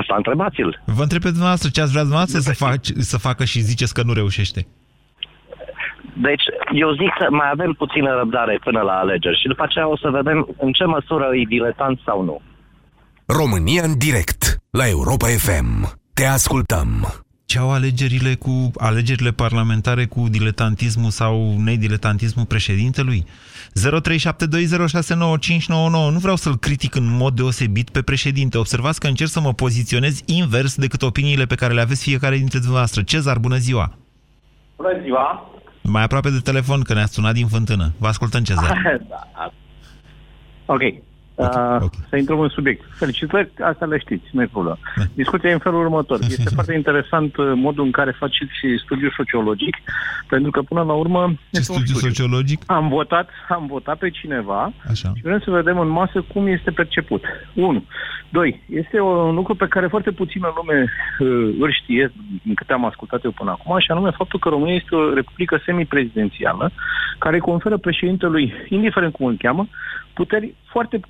[0.00, 0.82] Asta întrebați-l.
[0.84, 4.02] Vă întreb pe dumneavoastră ce ați vrea dumneavoastră să, fac, să facă și ziceți că
[4.02, 4.66] nu reușește.
[6.20, 9.96] Deci, eu zic să mai avem puțină răbdare până la alegeri și după aceea o
[9.96, 12.40] să vedem în ce măsură e diletant sau nu.
[13.26, 15.98] România în direct la Europa FM.
[16.14, 16.88] Te ascultăm.
[17.46, 23.24] Ce au alegerile cu alegerile parlamentare cu diletantismul sau nediletantismul președintelui?
[23.26, 23.30] 0372069599.
[26.14, 28.58] Nu vreau să-l critic în mod deosebit pe președinte.
[28.58, 32.58] Observați că încerc să mă poziționez invers decât opiniile pe care le aveți fiecare dintre
[32.58, 33.02] dumneavoastră.
[33.02, 33.92] Cezar, bună ziua!
[34.76, 35.57] Bună ziua!
[35.88, 37.92] Mai aproape de telefon, că ne-ați sunat din fântână.
[37.98, 38.82] Vă ascultăm, Cezar.
[39.08, 39.52] da.
[40.66, 40.80] Ok.
[41.46, 42.06] Okay, okay.
[42.08, 42.84] Să intrăm în subiect.
[42.94, 44.78] Felicitări, asta le știți, nu e problemă.
[44.96, 45.02] Da.
[45.14, 46.18] Discuția e în felul următor.
[46.22, 48.52] Este foarte interesant uh, modul în care faceți
[48.84, 49.76] studiul sociologic,
[50.28, 51.34] pentru că până la urmă...
[51.52, 52.62] Ce studiu, studiu sociologic?
[52.66, 55.12] Am votat, am votat pe cineva Așa.
[55.14, 57.24] și vrem să vedem în masă cum este perceput.
[57.54, 57.84] Unu.
[58.30, 58.62] Doi.
[58.66, 60.84] Este un lucru pe care foarte puțină lume
[61.18, 64.74] uh, îl știe, din câte am ascultat eu până acum, și anume faptul că România
[64.74, 66.72] este o republică semiprezidențială
[67.18, 69.68] care conferă președintelui, indiferent cum îl cheamă,
[70.14, 71.00] puteri foarte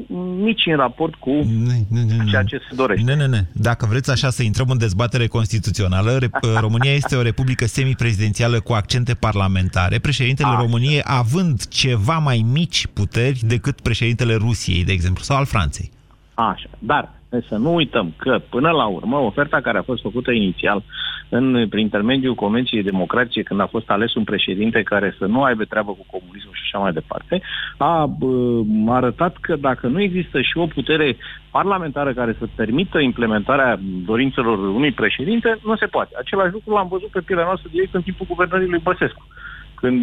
[0.40, 3.04] mici în raport cu ne, ne, ne, ceea ce se dorește.
[3.04, 3.44] Ne, ne, ne.
[3.52, 6.18] Dacă vreți așa să intrăm în dezbatere constituțională,
[6.60, 10.60] România este o republică semiprezidențială cu accente parlamentare, președintele Așa.
[10.60, 15.90] României având ceva mai mici puteri decât președintele Rusiei, de exemplu, sau al Franței.
[16.34, 17.12] Așa, dar
[17.48, 20.82] să nu uităm că, până la urmă, oferta care a fost făcută inițial
[21.28, 25.64] în, prin intermediul Convenției Democrației, când a fost ales un președinte care să nu aibă
[25.64, 27.42] treabă cu comunismul și așa mai departe,
[27.76, 31.16] a, a arătat că dacă nu există și o putere
[31.50, 36.14] parlamentară care să permită implementarea dorințelor unui președinte, nu se poate.
[36.18, 39.26] Același lucru l-am văzut pe pielea noastră direct în timpul guvernării lui Băsescu.
[39.74, 40.02] Când,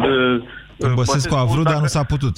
[0.78, 1.74] când Băsescu, Băsescu a vrut, dacă...
[1.74, 2.36] dar nu s-a putut.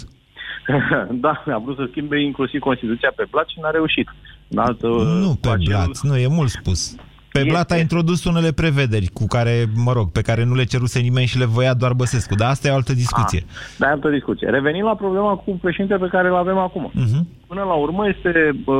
[1.24, 4.08] da, a vrut să schimbe inclusiv Constituția pe blat și n-a reușit.
[4.48, 4.86] În altă,
[5.24, 5.64] nu pe acel...
[5.66, 6.96] blat, nu, e mult spus.
[7.38, 7.52] Pe este...
[7.56, 11.26] blat a introdus unele prevederi cu care, mă rog, pe care nu le ceruse nimeni
[11.26, 13.42] și le voia doar Băsescu, dar asta e o altă discuție.
[13.46, 14.48] A, da, e altă discuție.
[14.50, 16.90] Revenind la problema cu președinte pe care îl avem acum.
[16.90, 17.22] Uh-huh.
[17.46, 18.32] Până la urmă este
[18.64, 18.76] uh,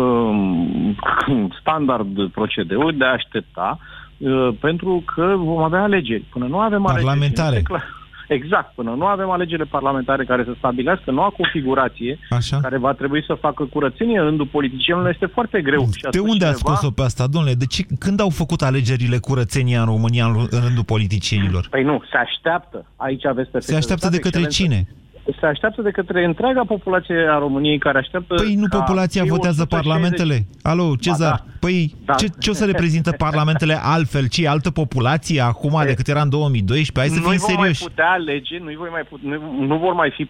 [1.61, 3.79] standard procedeul de a aștepta
[4.19, 6.25] uh, pentru că vom avea alegeri.
[6.33, 7.57] Până nu avem Parlamentare.
[7.57, 7.97] alegeri...
[8.29, 12.59] Exact, până nu avem alegerile parlamentare care să stabilească noua configurație, Așa.
[12.61, 15.81] care va trebui să facă curățenie în rândul politicienilor, este foarte greu.
[15.81, 16.51] Și de unde cineva...
[16.51, 17.55] ați scos-o pe asta, domnule?
[17.55, 21.67] De ce, când au făcut alegerile curățenia în România în rândul politicienilor?
[21.71, 22.87] Păi nu, se așteaptă.
[22.97, 24.85] Aici aveți Se așteaptă de către excelență.
[24.85, 24.97] cine?
[25.41, 28.35] Se așteaptă de către întreaga populație a României care așteaptă...
[28.35, 29.79] Păi nu populația votează 160...
[29.79, 30.47] parlamentele?
[30.63, 31.53] Alo, Cezar, da.
[31.61, 32.15] păi da.
[32.15, 34.29] Ce, ce o să reprezintă parlamentele altfel?
[34.29, 35.85] Ce, altă populație acum e...
[35.85, 37.15] decât era în 2012?
[37.15, 37.83] Hai să fim serioși.
[37.83, 40.29] Nu mai putea alege, nu, voi mai put, nu, nu vor mai fi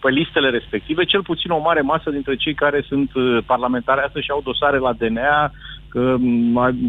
[0.00, 4.24] pe listele respective, cel puțin o mare masă dintre cei care sunt uh, parlamentari astăzi
[4.24, 5.52] și au dosare la DNA,
[5.92, 6.16] că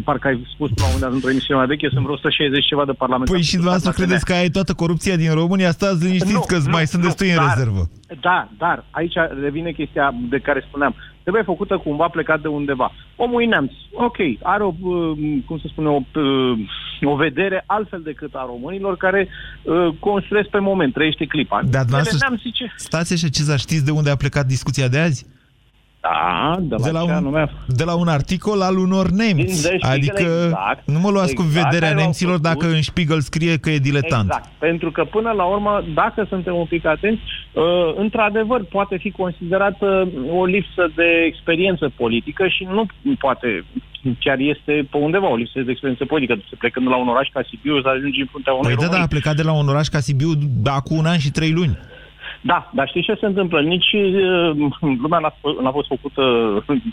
[0.04, 2.92] parcă ai spus la un dat într-o emisiune mai veche, sunt vreo 160 ceva de
[2.92, 3.38] parlamentari.
[3.38, 5.70] Păi și dumneavoastră credeți că ai toată corupția din România?
[5.70, 7.82] Stați liniștiți nu, că nu, mai sunt nu, destui dar, în rezervă.
[8.20, 10.94] Da, dar aici revine chestia de care spuneam.
[11.22, 12.92] Trebuie făcută cumva plecat de undeva.
[13.16, 13.72] Omul e neamț.
[13.92, 16.58] Ok, are o, uh, cum să spune, o, uh,
[17.12, 21.60] o vedere altfel decât a românilor care uh, construiesc pe moment, trăiește clipa.
[21.70, 22.36] Dar dumneavoastră,
[22.76, 25.26] stați așa, Cezar, știți de unde a plecat discuția de azi?
[26.04, 27.50] Da, de la, de la, un, anume?
[27.66, 29.70] de la un articol al unor nemți.
[29.80, 33.78] Adică exact, nu mă luați exact, cu vederea nemților dacă în Spiegel scrie că e
[33.78, 34.24] diletant.
[34.24, 37.62] Exact, pentru că până la urmă, dacă suntem un pic atenți, uh,
[37.96, 42.86] într-adevăr poate fi considerată o lipsă de experiență politică și nu
[43.18, 43.64] poate
[44.20, 46.38] chiar este pe undeva o lipsă de experiență politică.
[46.48, 48.92] Se plecând de la un oraș ca Sibiu să ajungi în fruntea unui Păi da,
[48.96, 50.30] da, a plecat de la un oraș ca Sibiu
[50.64, 51.78] acum un an și trei luni.
[52.50, 53.60] Da, dar știi ce se întâmplă?
[53.60, 54.70] Nici uh,
[55.02, 56.22] lumea n-a, n-a fost făcută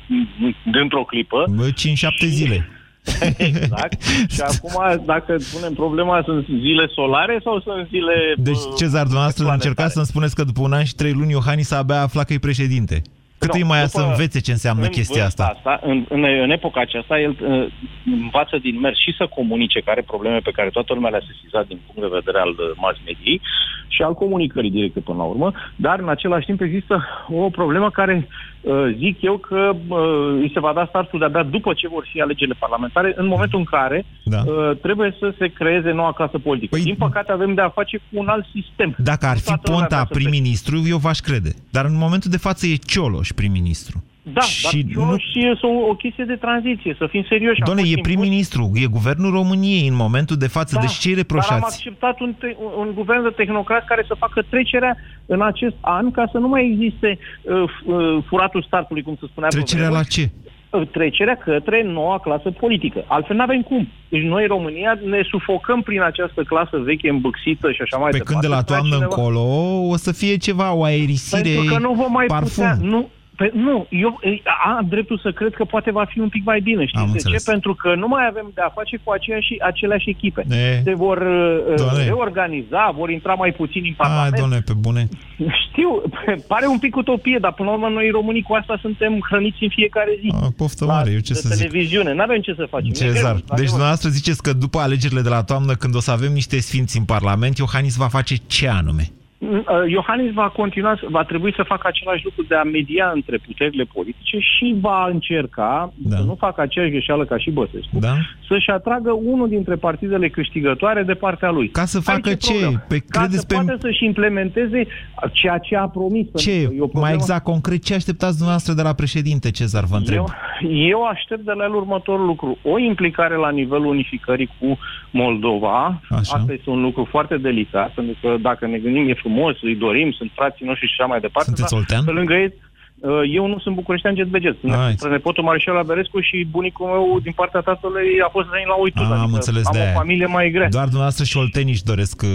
[0.75, 1.45] dintr-o clipă.
[1.69, 1.73] 5-7
[2.15, 2.25] și...
[2.25, 2.69] zile.
[3.37, 4.01] exact.
[4.29, 8.13] și acum, dacă punem problema, sunt zile solare sau sunt zile...
[8.37, 12.01] Deci, Cezar, dumneavoastră încercați să-mi spuneți că după un an și trei luni Iohannis abia
[12.01, 13.01] afla că e președinte.
[13.43, 15.43] Cât no, îi mai să învețe ce înseamnă chestia asta?
[15.55, 17.67] asta în, în, în epoca aceasta, el uh,
[18.05, 21.79] învață din mers și să comunice care probleme pe care toată lumea le-a sesizat din
[21.85, 23.41] punct de vedere al uh, mass mediei
[23.87, 28.15] și al comunicării directe până la urmă, dar în același timp există o problemă care
[28.27, 28.50] uh,
[28.97, 29.97] zic eu că uh,
[30.41, 33.65] îi se va da startul de-abia după ce vor fi alegerile parlamentare, în momentul în
[33.65, 34.41] care da.
[34.45, 36.75] uh, trebuie să se creeze noua clasă politică.
[36.75, 38.95] Păi, Din păcate avem de a face cu un alt sistem.
[38.97, 41.49] Dacă ar fi Ponta prim-ministru, eu v-aș crede.
[41.71, 44.03] Dar în momentul de față e Cioloș prim-ministru.
[44.23, 45.17] Da, și dar nu...
[45.17, 47.61] și e o, o chestie de tranziție, să fim serioși.
[47.65, 51.49] Doamne, e prim-ministru, e guvernul României în momentul de față, da, deci ce reproșați?
[51.49, 52.35] Dar am acceptat un,
[52.77, 56.69] un guvern de tehnocrat care să facă trecerea în acest an ca să nu mai
[56.71, 59.49] existe uh, uh, furatul startului, cum se spunea.
[59.49, 60.29] Trecerea la ce?
[60.69, 63.03] Uh, trecerea către noua clasă politică.
[63.07, 63.87] Altfel nu avem cum.
[64.09, 68.33] Deci noi, România, ne sufocăm prin această clasă veche, îmbâxită și așa mai Pe departe.
[68.33, 69.41] Pe când de la toamnă încolo
[69.87, 72.47] o să fie ceva, o aerisire, Pentru că nu vom mai parfum.
[72.47, 73.09] putea, nu,
[73.41, 74.19] pe, nu, eu
[74.65, 76.85] am dreptul să cred că poate va fi un pic mai bine.
[76.85, 77.43] Știți am de înțeles.
[77.43, 77.51] ce?
[77.51, 80.41] Pentru că nu mai avem de a face cu aceeași, aceleași echipe.
[80.49, 80.81] E.
[80.83, 82.03] Se vor uh, doamne.
[82.03, 84.33] reorganiza, vor intra mai puțin în Parlament.
[84.33, 85.07] A, doamne, pe bune.
[85.65, 85.89] Știu,
[86.51, 89.69] pare un pic utopie, dar până la urmă noi românii cu asta suntem hrăniți în
[89.69, 90.29] fiecare zi.
[90.33, 92.09] A, poftă mare, eu ce să televiziune.
[92.09, 92.17] zic.
[92.17, 92.89] Nu avem ce să facem.
[92.89, 96.59] Cezar, deci dumneavoastră ziceți că după alegerile de la toamnă, când o să avem niște
[96.59, 99.11] sfinți în Parlament, Iohannis va face ce anume?
[99.41, 103.83] Uh, Iohannis va continua, va trebui să facă același lucru de a media între puterile
[103.93, 106.15] politice și va încerca, da.
[106.15, 108.13] să nu facă aceeași greșeală ca și Băsescu, da.
[108.47, 111.69] să-și atragă unul dintre partidele câștigătoare de partea lui.
[111.69, 112.53] Ca să facă Aici ce?
[112.53, 113.53] Pe Pe, ca credeți să pe...
[113.53, 114.87] poată să-și implementeze
[115.31, 116.25] ceea ce a promis.
[116.35, 116.49] Ce?
[116.51, 119.83] pentru că e o problemă- Mai exact, concret, ce așteptați dumneavoastră de la președinte, Cezar,
[119.83, 120.17] vă întreb?
[120.17, 120.25] Eu,
[120.71, 122.57] eu aștept de la el următorul lucru.
[122.63, 124.77] O implicare la nivelul unificării cu
[125.11, 126.01] Moldova.
[126.09, 126.19] Așa.
[126.19, 129.29] Asta este un lucru foarte delicat, pentru că dacă ne gândim e frumos,
[129.61, 131.49] îi dorim, sunt frații noștri și așa mai departe.
[131.49, 132.03] Sunteți dar oltean?
[132.05, 132.53] Pe lângă ei,
[132.99, 134.57] uh, eu nu sunt bucureștean jet beget.
[134.63, 134.93] Ai.
[134.97, 139.05] Sunt nepotul Marișal Averescu și bunicul meu din partea tatălui a fost venit la Uitul.
[139.05, 139.91] Am adică înțeles am de o aia.
[139.91, 140.69] familie mai grea.
[140.69, 142.29] Doar dumneavoastră și oltenii își doresc uh,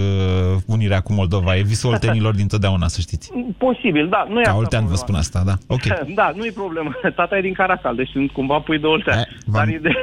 [0.67, 1.57] unirea cu Moldova.
[1.57, 3.33] E visul oltenilor dintotdeauna, să știți.
[3.59, 4.27] Posibil, da.
[4.29, 5.23] Nu e Ca asta oltean vă problema.
[5.23, 5.75] spun asta, da.
[5.75, 5.85] Ok.
[6.21, 6.91] Da, nu e problemă.
[7.19, 9.29] Tata e din Caracal, deci sunt cumva pui de oltean.
[9.47, 9.95] Dar ideea...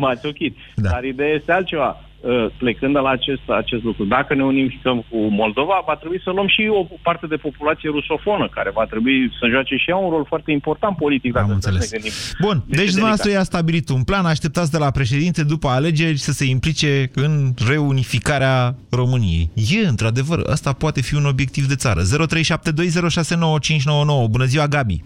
[0.00, 0.56] M-ați ochit.
[0.74, 0.88] Da.
[0.90, 2.00] Dar ideea este altceva.
[2.26, 6.30] Uh, Plecând de la acest, acest lucru, dacă ne unificăm cu Moldova, va trebui să
[6.30, 10.10] luăm și o parte de populație rusofonă, care va trebui să joace și ea un
[10.10, 11.90] rol foarte important politic, dacă Am să înțeles.
[11.90, 12.12] ne gândim.
[12.40, 12.90] Bun, deci delicat.
[12.90, 17.52] dumneavoastră i-a stabilit un plan, așteptați de la președinte după alegeri să se implice în
[17.68, 19.50] reunificarea României.
[19.54, 22.02] E, într-adevăr, asta poate fi un obiectiv de țară.
[22.02, 22.06] 0372069599.
[24.30, 25.02] Bună ziua, Gabi!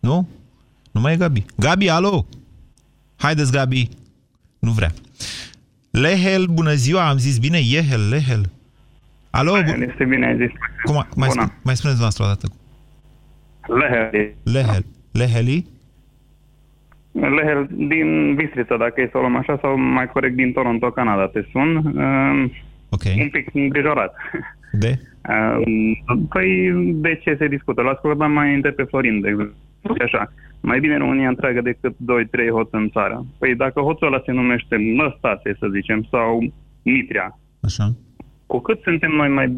[0.00, 0.28] Nu?
[0.92, 1.44] Nu mai e Gabi.
[1.56, 2.26] Gabi, alo!
[3.16, 3.88] Haideți, Gabi!
[4.58, 4.92] Nu vrea.
[6.02, 7.58] Lehel, bună ziua, am zis bine?
[7.74, 8.42] Yehel, Lehel.
[9.30, 9.52] Alo?
[9.52, 10.50] bu- Este bine ai zis.
[10.82, 11.30] Cum, a- mai, Bună.
[11.30, 12.46] spune, mai spuneți dumneavoastră o dată.
[13.80, 14.34] Lehel.
[14.54, 14.84] Lehel.
[15.12, 15.66] Leheli?
[17.12, 21.26] Lehel din Bistrița, dacă e să o luăm așa, sau mai corect din Toronto, Canada,
[21.28, 21.70] te sun.
[21.76, 22.50] Uh,
[22.88, 23.14] okay.
[23.20, 24.14] Un pic îngrijorat.
[24.72, 24.98] De?
[25.28, 25.62] Uh,
[26.28, 27.80] păi, de ce se discută?
[27.82, 29.54] L-ați ascultat mai înainte pe Florin, de exemplu.
[29.96, 30.32] Și Așa,
[30.62, 31.96] mai bine România întreagă decât 2-3
[32.52, 33.26] hoți în țară.
[33.38, 37.94] Păi dacă hoțul ăla se numește Năstase, să zicem, sau Mitria, Așa.
[38.46, 39.56] cu cât suntem noi mai,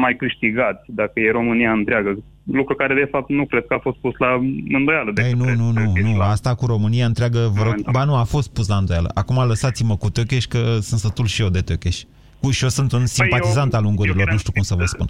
[0.00, 3.98] mai câștigați dacă e România întreagă, lucru care de fapt nu cred că a fost
[3.98, 4.32] pus la
[4.78, 5.10] îndoială.
[5.14, 8.22] De Ei, nu, nu, nu, nu, asta cu România întreagă, vă rog, ba nu, a
[8.22, 9.10] fost pus la îndoială.
[9.14, 12.02] Acum lăsați-mă cu Tăcheș, că sunt sătul și eu de Tăcheș.
[12.40, 14.84] Cu și eu sunt un simpatizant eu- al ungurilor, eu nu știu cum să vă
[14.84, 15.06] spun.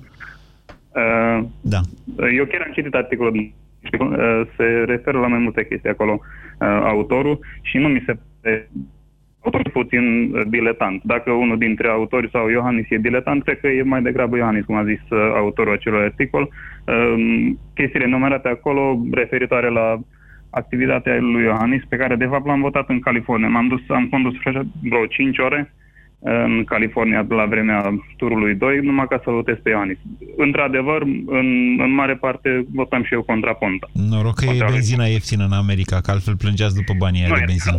[0.94, 1.80] Uh, Da.
[2.38, 3.52] Eu chiar am citit articolul,
[3.98, 8.70] uh, se referă la mai multe chestii acolo, uh, autorul, și nu mi se pare
[9.40, 11.02] autorul puțin uh, diletant.
[11.04, 14.74] Dacă unul dintre autori sau Iohannis e diletant, cred că e mai degrabă Iohannis, cum
[14.74, 16.48] a zis uh, autorul acelui articol.
[16.86, 20.00] Um, Chestiile numerate acolo referitoare la
[20.50, 23.48] activitatea lui Iohannis, pe care de fapt l-am votat în California.
[23.48, 25.72] M-am dus, am condus așa vreo 5 ore
[26.24, 29.98] în California la vremea turului 2, numai ca să-l votez pe Iohannis.
[30.36, 33.86] Într-adevăr, în, în mare parte votam și eu contra Ponta.
[34.10, 37.40] Noroc că e benzina ieftină în America, că altfel plângeați după banii aia Nu de
[37.40, 37.50] era.
[37.52, 37.76] benzină.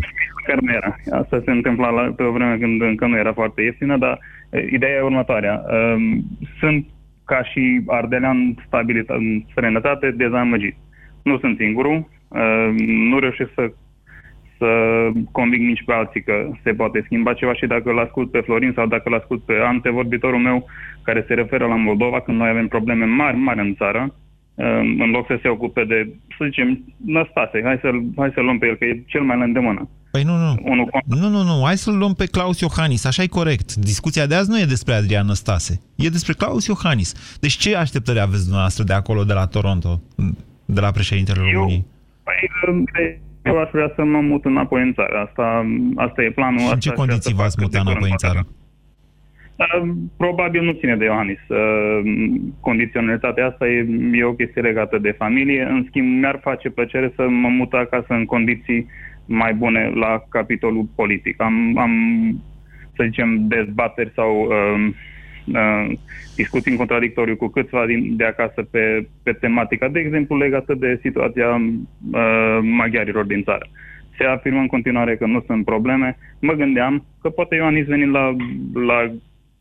[0.48, 0.96] Chiar nu era.
[1.20, 4.68] Asta se întâmpla la, pe o vreme când încă nu era foarte ieftină, dar e,
[4.72, 5.62] ideea e următoarea.
[5.96, 6.24] Um,
[6.60, 6.88] Sunt
[7.26, 10.76] ca și ardelean stabilit în străinătate dezamăgit.
[11.24, 11.96] Nu sunt singurul,
[12.28, 12.76] um,
[13.10, 13.72] nu reușesc să
[14.58, 14.70] să
[15.32, 18.72] conving nici pe alții că se poate schimba ceva și dacă îl ascult pe Florin
[18.76, 20.66] sau dacă îl ascult pe antevorbitorul meu
[21.04, 24.16] care se referă la Moldova, când noi avem probleme mari, mari în țară,
[24.54, 28.58] um, în loc să se ocupe de, să zicem, Năstase, hai să-l, hai să luăm
[28.58, 29.90] pe el, că e cel mai la îndemână.
[30.12, 30.56] Păi nu, nu.
[30.64, 31.66] Unul Nu, nu, nu.
[31.66, 33.06] Hai să-l luăm pe Claus Iohannis.
[33.06, 33.76] Așa e corect.
[33.76, 35.82] Discuția de azi nu e despre Adrian Năstase.
[35.96, 37.38] E despre Claus Iohannis.
[37.40, 40.02] Deci ce așteptări aveți dumneavoastră de acolo, de la Toronto,
[40.66, 41.86] de la președintele României?
[42.24, 42.50] Păi,
[43.44, 45.18] eu aș vrea să mă mut înapoi în țară.
[45.28, 46.60] Asta, asta e planul.
[46.60, 48.16] Și în asta ce aș vrea condiții să v-ați fac cât de muta înapoi în
[48.16, 48.42] curând țară?
[49.56, 51.40] Uh, Probabil nu ține de Iohannis.
[51.48, 51.60] Uh,
[52.60, 55.64] Condiționalitatea asta e, e o chestie legată de familie.
[55.64, 58.88] În schimb, mi-ar face plăcere să mă mut acasă în condiții
[59.26, 61.42] mai bune la capitolul politic.
[61.42, 61.92] Am, am
[62.96, 64.94] să zicem, dezbateri sau uh,
[65.46, 65.98] uh,
[66.36, 71.00] discuții în contradictoriu cu câțiva din, de acasă pe, pe tematica, de exemplu, legată de
[71.02, 73.68] situația uh, maghiarilor din țară.
[74.18, 76.18] Se afirmă în continuare că nu sunt probleme.
[76.40, 78.36] Mă gândeam că poate Ioanis venind la,
[78.74, 79.12] la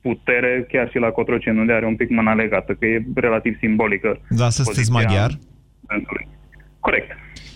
[0.00, 4.20] putere, chiar și la Cotroceni, unde are un pic mâna legată, că e relativ simbolică.
[4.28, 5.30] Da, să sunteți poziția maghiar?
[5.92, 6.28] dânsului.
[6.80, 7.10] Corect.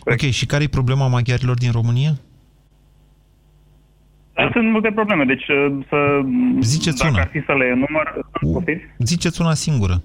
[0.04, 2.10] Ok, și care e problema maghiarilor din România?
[4.36, 5.96] Dar Sunt multe probleme, deci uh, să...
[6.60, 7.20] Ziceți dacă una.
[7.20, 8.06] ar fi să le enumăr...
[8.52, 8.82] Poftiți?
[8.98, 10.02] Ziceți una singură.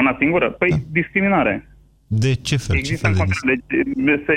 [0.00, 0.50] Una singură?
[0.50, 0.76] Păi, da.
[0.90, 1.77] discriminare.
[2.10, 2.76] De ce fel?
[2.76, 3.60] Există ce fel în de continuare.
[3.68, 4.34] Deci, se,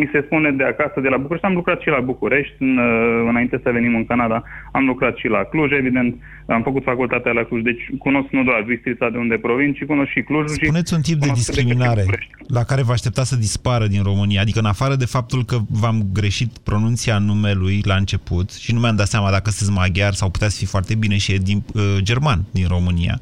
[0.00, 3.26] mi se spune de acasă, de la București, am lucrat și la București, în, uh,
[3.28, 6.14] înainte să venim în Canada, am lucrat și la Cluj, evident,
[6.46, 10.10] am făcut facultatea la Cluj, deci cunosc nu doar Bistrița de unde provin, ci cunosc
[10.10, 10.48] și Clujul.
[10.48, 12.32] Spuneți un tip de cunosc cât cât discriminare și București.
[12.46, 14.40] la care vă aștepta să dispară din România.
[14.40, 18.96] Adică în afară de faptul că v-am greșit pronunția numelui la început și nu mi-am
[18.96, 22.44] dat seama dacă sunteți maghiar sau puteți fi foarte bine și e din, uh, german
[22.52, 23.20] din România.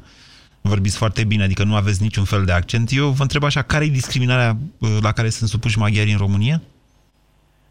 [0.63, 2.89] Vorbiți foarte bine, adică nu aveți niciun fel de accent.
[2.91, 6.61] Eu vă întreb așa, care e discriminarea uh, la care sunt supuși maghiarii în România?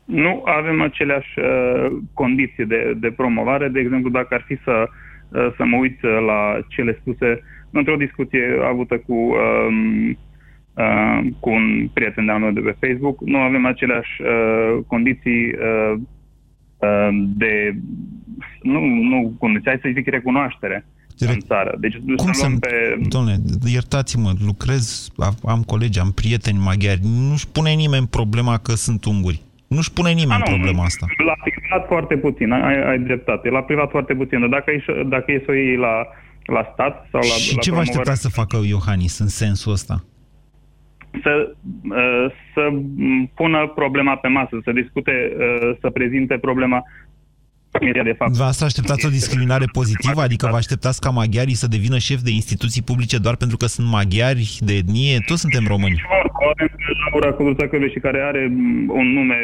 [0.05, 3.68] Nu avem aceleași uh, condiții de, de promovare.
[3.68, 4.88] De exemplu, dacă ar fi să,
[5.28, 10.09] uh, să mă uit la cele spuse într-o discuție avută cu, um,
[10.74, 15.95] uh, cu un prieten de-al meu de pe Facebook, nu avem aceleași uh, condiții uh,
[16.78, 17.74] uh, de,
[18.62, 20.84] nu, nu condiții, hai să zic recunoaștere
[21.31, 21.77] în țară.
[21.79, 22.99] Deci Cum să pe...
[23.09, 25.09] Domnule, iertați-mă, lucrez,
[25.45, 29.43] am colegi, am prieteni maghiari, nu-și pune nimeni problema că sunt unguri.
[29.66, 31.07] Nu-și pune nimeni A, nu, problema asta.
[31.27, 33.49] La privat foarte puțin, ai, ai dreptate.
[33.49, 36.07] La privat foarte puțin, dar dacă e, dacă e să o iei la,
[36.47, 40.05] la stat sau la Și la ce vă aștepta să facă Iohannis în sensul ăsta?
[41.23, 42.73] Să, uh, să
[43.35, 46.83] pună problema pe masă, să discute, uh, să prezinte problema
[47.81, 48.31] de fapt.
[48.31, 50.20] Vă asta așteptați o discriminare pozitivă?
[50.20, 53.89] Adică vă așteptați ca maghiarii să devină șef de instituții publice doar pentru că sunt
[53.89, 55.18] maghiari de etnie?
[55.27, 56.03] Toți suntem români.
[56.51, 56.70] Avem
[57.11, 58.43] Laura Codruța și care are
[58.89, 59.39] un nume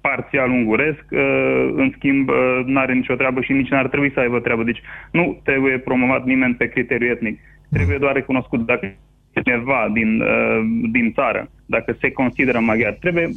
[0.00, 4.20] parțial unguresc, uh, în schimb uh, nu are nicio treabă și nici n-ar trebui să
[4.20, 4.62] aibă treabă.
[4.62, 7.40] Deci nu trebuie promovat nimeni pe criteriu etnic.
[7.70, 8.94] Trebuie doar recunoscut dacă
[9.42, 10.60] cineva din, uh,
[10.92, 12.92] din țară, dacă se consideră maghiar.
[13.00, 13.30] Trebuie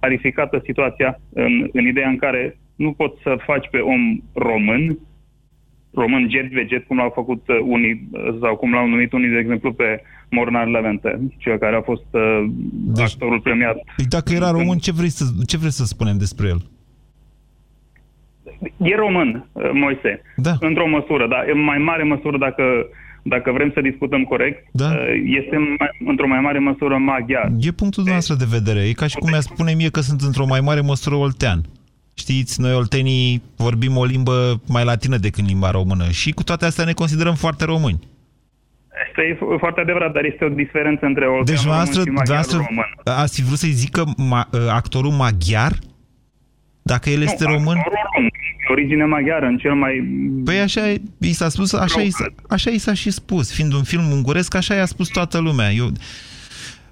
[0.00, 4.98] clarificată situația în, în ideea în care nu poți să faci pe om român,
[5.94, 8.08] român jet veget, cum l-au făcut unii,
[8.40, 12.44] sau cum l-au numit unii, de exemplu, pe Mornar Levente, cel care a fost uh,
[12.70, 13.76] deci, actorul premiat.
[13.96, 16.60] Păi dacă era român, ce vrei, să, ce vrei să spunem despre el?
[18.76, 20.22] E român, uh, Moise.
[20.36, 20.52] Da.
[20.60, 22.62] Într-o măsură, dar în mai mare măsură, dacă,
[23.22, 24.84] dacă vrem să discutăm corect, da.
[24.84, 27.50] Uh, este mai, într-o mai mare măsură maghiar.
[27.60, 28.88] E punctul dumneavoastră de vedere.
[28.88, 31.60] E ca și cum mi-a spune mie că sunt într-o mai mare măsură oltean.
[32.18, 36.84] Știți, noi oltenii vorbim o limbă mai latină decât limba română și cu toate astea
[36.84, 38.00] ne considerăm foarte români.
[39.08, 42.84] Asta e foarte adevărat, dar este o diferență între o deci, noastră, și noastră român.
[43.04, 45.72] Ați fi vrut să-i zică ma, ă, actorul maghiar?
[46.82, 47.76] Dacă el este nu, român?
[47.84, 48.30] român,
[48.70, 49.92] origine maghiară, în cel mai...
[50.44, 53.52] Păi așa i s-a spus, așa i, s-a, așa i s-a și spus.
[53.52, 55.70] Fiind un film unguresc, așa i-a spus toată lumea.
[55.70, 55.86] Eu...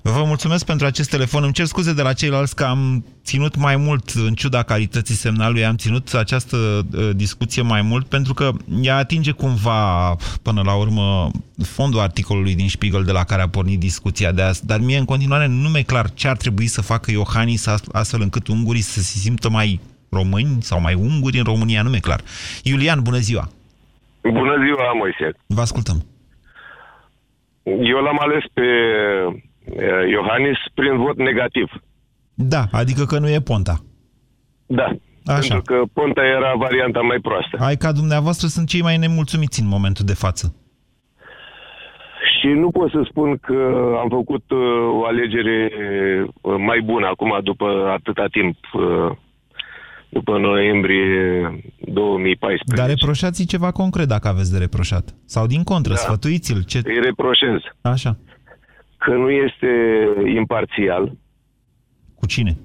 [0.06, 1.42] Vă mulțumesc pentru acest telefon.
[1.42, 5.64] Îmi cer scuze de la ceilalți că am ținut mai mult, în ciuda calității semnalului,
[5.64, 8.50] am ținut această uh, discuție mai mult pentru că
[8.82, 11.30] ea atinge cumva, până la urmă,
[11.62, 14.66] fondul articolului din Spiegel de la care a pornit discuția de azi.
[14.66, 18.48] Dar mie, în continuare, nu mi-e clar ce ar trebui să facă Iohannis astfel încât
[18.48, 19.80] ungurii să se simtă mai
[20.10, 22.20] români sau mai unguri în România, nu mi-e clar.
[22.62, 23.48] Iulian, bună ziua!
[24.22, 25.36] Bună ziua, Moise!
[25.46, 26.04] Vă ascultăm!
[27.62, 28.62] Eu l-am ales pe
[29.24, 29.42] Eh,
[30.10, 31.68] Iohannis prin vot negativ.
[32.34, 33.76] Da, adică că nu e Ponta.
[34.66, 34.88] Da,
[35.24, 35.38] Așa.
[35.38, 37.56] pentru că Ponta era varianta mai proastă.
[37.60, 40.54] Hai ca dumneavoastră sunt cei mai nemulțumiți în momentul de față.
[42.40, 43.58] Și nu pot să spun că
[44.02, 44.58] am făcut uh,
[45.00, 47.66] o alegere uh, mai bună acum, după
[47.98, 49.16] atâta timp, uh,
[50.08, 51.06] după noiembrie
[51.78, 52.62] 2014.
[52.76, 55.14] Dar reproșați ceva concret dacă aveți de reproșat.
[55.24, 55.98] Sau din contră, da.
[55.98, 56.62] sfătuiți-l.
[56.62, 56.80] Ce...
[56.84, 57.58] Îi reproșez.
[57.80, 58.16] Așa
[59.04, 59.72] că nu este
[60.26, 61.12] imparțial.
[62.14, 62.56] Cu cine?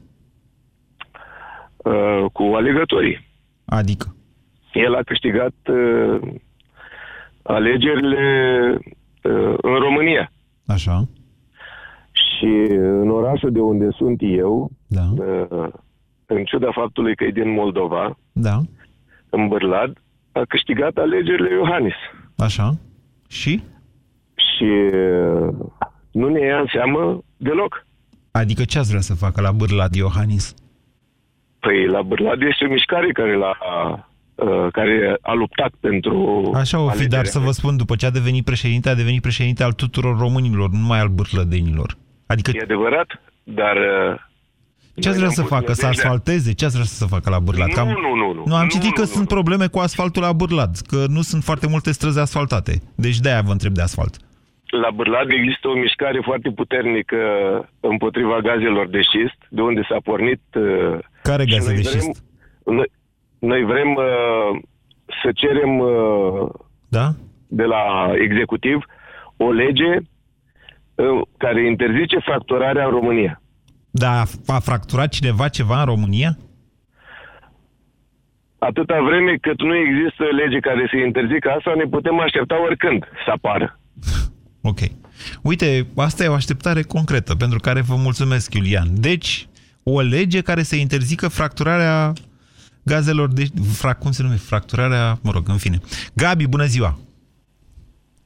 [1.78, 3.28] Uh, cu alegătorii.
[3.66, 4.16] Adică?
[4.74, 6.20] El a câștigat uh,
[7.44, 8.24] alegerile
[9.24, 10.32] uh, în România.
[10.68, 11.08] Așa.
[12.12, 15.02] Și în orașul de unde sunt eu, da.
[15.18, 15.68] uh,
[16.26, 18.62] în ciuda faptului că e din Moldova, da.
[19.30, 19.98] în Bârlad,
[20.32, 21.96] a câștigat alegerile Iohannis.
[22.38, 22.78] Așa.
[23.28, 23.64] Și?
[24.36, 25.50] Și uh,
[26.20, 27.86] nu ne ia în seamă deloc.
[28.32, 30.54] Adică ce ați vrea să facă la Bârlad Iohannis?
[31.60, 33.54] Păi la Bârlad este o mișcare care l-a
[34.36, 36.14] uh, care a luptat pentru...
[36.56, 39.64] Așa o fi, dar să vă spun, după ce a devenit președinte, a devenit președinte
[39.64, 41.98] al tuturor românilor, nu numai al bârlădenilor.
[42.26, 42.52] Adică...
[42.54, 43.08] E adevărat,
[43.44, 43.76] dar...
[43.76, 44.20] Uh,
[45.02, 45.74] ce ați vrea să facă?
[45.74, 46.54] Să asfalteze?
[46.54, 47.70] Ce ați vrea să facă la Bârlad?
[47.70, 48.44] Nu, nu, nu, nu.
[48.46, 49.36] Nu, am nu, citit nu, că nu, sunt nu.
[49.36, 52.82] probleme cu asfaltul la Bârlad, că nu sunt foarte multe străzi asfaltate.
[52.96, 54.18] Deci de-aia vă întreb de asfalt
[54.72, 57.18] la Bârlad există o mișcare foarte puternică
[57.80, 60.42] împotriva gazelor de șist, de unde s-a pornit...
[60.54, 62.24] Uh, Care gaze de șist?
[62.66, 62.92] Noi,
[63.40, 64.62] noi vrem uh,
[65.24, 66.50] să cerem uh,
[66.88, 67.10] da?
[67.48, 68.86] de la executiv
[69.38, 73.42] o lege uh, care interzice fracturarea în România.
[73.92, 76.38] Da, a fracturat cineva ceva în România?
[78.60, 83.32] Atâta vreme cât nu există lege care să interzică asta, ne putem aștepta oricând să
[83.32, 83.80] apară.
[84.70, 84.80] Ok.
[85.42, 89.02] Uite, asta e o așteptare concretă, pentru care vă mulțumesc, Iulian.
[89.02, 89.48] Deci,
[89.84, 92.14] o lege care să interzică fracturarea
[92.84, 93.48] gazelor de...
[93.72, 94.46] Fra, cum se numește?
[94.46, 95.20] Fracturarea...
[95.22, 95.80] Mă rog, în fine.
[96.14, 97.00] Gabi, bună ziua!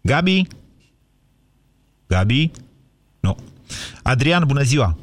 [0.02, 0.48] Gabi?
[2.08, 2.52] Gabi?
[3.20, 3.38] Nu.
[4.02, 4.98] Adrian, bună ziua!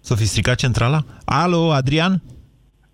[0.00, 1.04] S-o fi stricat centrala?
[1.24, 2.22] Alo, Adrian?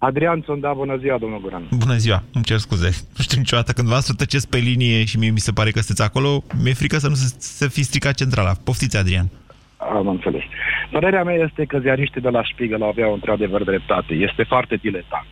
[0.09, 1.63] Adrian Sonda, bună ziua, domnul Guran.
[1.85, 2.91] Bună ziua, îmi cer scuze.
[3.17, 6.09] Nu știu niciodată, când v-ați tăceți pe linie și mie mi se pare că sunteți
[6.09, 6.31] acolo,
[6.63, 8.53] mi-e frică să nu se, se fi stricat centrala.
[8.65, 9.29] Poftiți, Adrian.
[9.77, 10.43] Am înțeles.
[10.91, 14.15] Părerea mea este că ziariștii de la Spiegel aveau într-adevăr dreptate.
[14.15, 15.29] Este foarte diletant.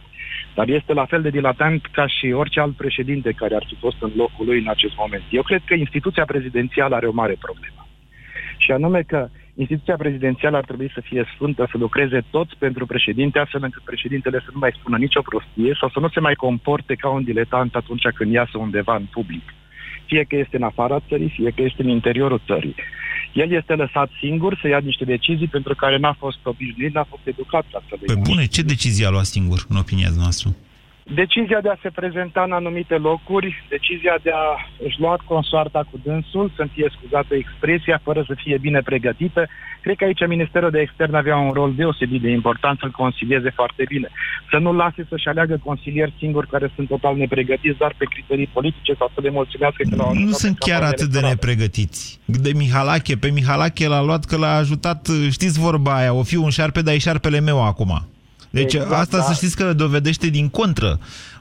[0.55, 3.97] Dar este la fel de dilatant ca și orice alt președinte care ar fi fost
[4.01, 5.23] în locul lui în acest moment.
[5.31, 7.87] Eu cred că instituția prezidențială are o mare problemă.
[8.57, 9.29] Și anume că
[9.61, 14.39] instituția prezidențială ar trebui să fie sfântă, să lucreze toți pentru președinte, astfel încât președintele
[14.45, 17.75] să nu mai spună nicio prostie sau să nu se mai comporte ca un diletant
[17.75, 19.47] atunci când iasă undeva în public.
[20.07, 22.75] Fie că este în afara țării, fie că este în interiorul țării.
[23.33, 27.27] El este lăsat singur să ia niște decizii pentru care n-a fost obișnuit, n-a fost
[27.27, 27.99] educat astfel.
[28.07, 30.49] Pe bune, ce decizie a luat singur, în opinia noastră?
[31.15, 34.47] Decizia de a se prezenta în anumite locuri, decizia de a
[34.87, 39.49] își lua consoarta cu dânsul, să fie scuzată expresia, fără să fie bine pregătită.
[39.81, 43.85] Cred că aici Ministerul de Externe avea un rol deosebit de important să-l consilieze foarte
[43.89, 44.09] bine.
[44.51, 48.95] Să nu lase să-și aleagă consilieri singuri care sunt total nepregătiți doar pe criterii politice
[48.99, 52.21] sau să le mulțumească că la Nu sunt chiar atât de nepregătiți.
[52.25, 56.51] De Mihalache, pe Mihalache l-a luat că l-a ajutat, știți vorba aia, o fi un
[56.51, 58.09] șarpe, dar e șarpele meu acum.
[58.51, 59.23] Deci exact, asta da.
[59.23, 60.99] să știți că dovedește din contră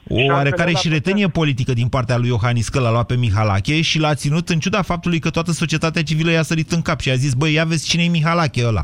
[0.08, 3.80] o și oarecare și retenie politică din partea lui Iohannis că l-a luat pe Mihalache
[3.80, 7.10] și l-a ținut în ciuda faptului că toată societatea civilă i-a sărit în cap și
[7.10, 8.82] a zis, băi, ia vezi cine e Mihalache ăla.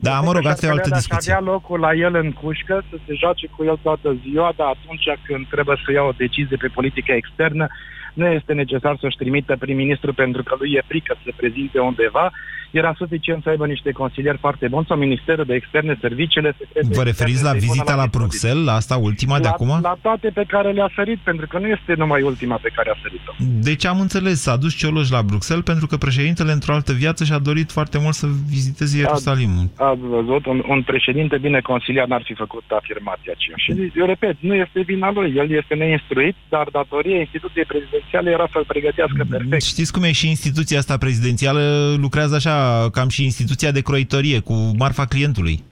[0.00, 1.32] Da, mă rog, asta e o altă discuție.
[1.32, 5.06] avea locul la el în cușcă, să se joace cu el toată ziua, dar atunci
[5.26, 7.66] când trebuie să ia o decizie pe politica externă,
[8.14, 12.32] nu este necesar să-și trimită prim-ministru pentru că lui e frică să se prezinte undeva,
[12.70, 16.94] era suficient să aibă niște consilieri foarte buni sau Ministerul de Externe, serviciile secrete...
[16.94, 19.78] Vă referiți la vizita la, la Bruxelles, la asta ultima la, de acum?
[19.82, 22.96] La toate pe care le-a sărit, pentru că nu este numai ultima pe care a
[23.02, 23.32] sărit-o.
[23.68, 27.38] Deci am înțeles, s-a dus Cioloș la Bruxelles pentru că președintele într-o altă viață și-a
[27.38, 29.70] dorit foarte mult să viziteze Ierusalimul.
[29.76, 33.56] A, a văzut, un, un președinte bine consiliat n-ar fi făcut afirmația aceea.
[33.56, 38.46] Și eu repet, nu este vina lui, el este neinstruit, dar datoria instituției prezidențiale era
[38.52, 39.62] să-l pregătească perfect.
[39.62, 42.57] Știți cum e și instituția asta prezidențială lucrează așa
[42.92, 45.64] cam și instituția de croitorie, cu marfa clientului,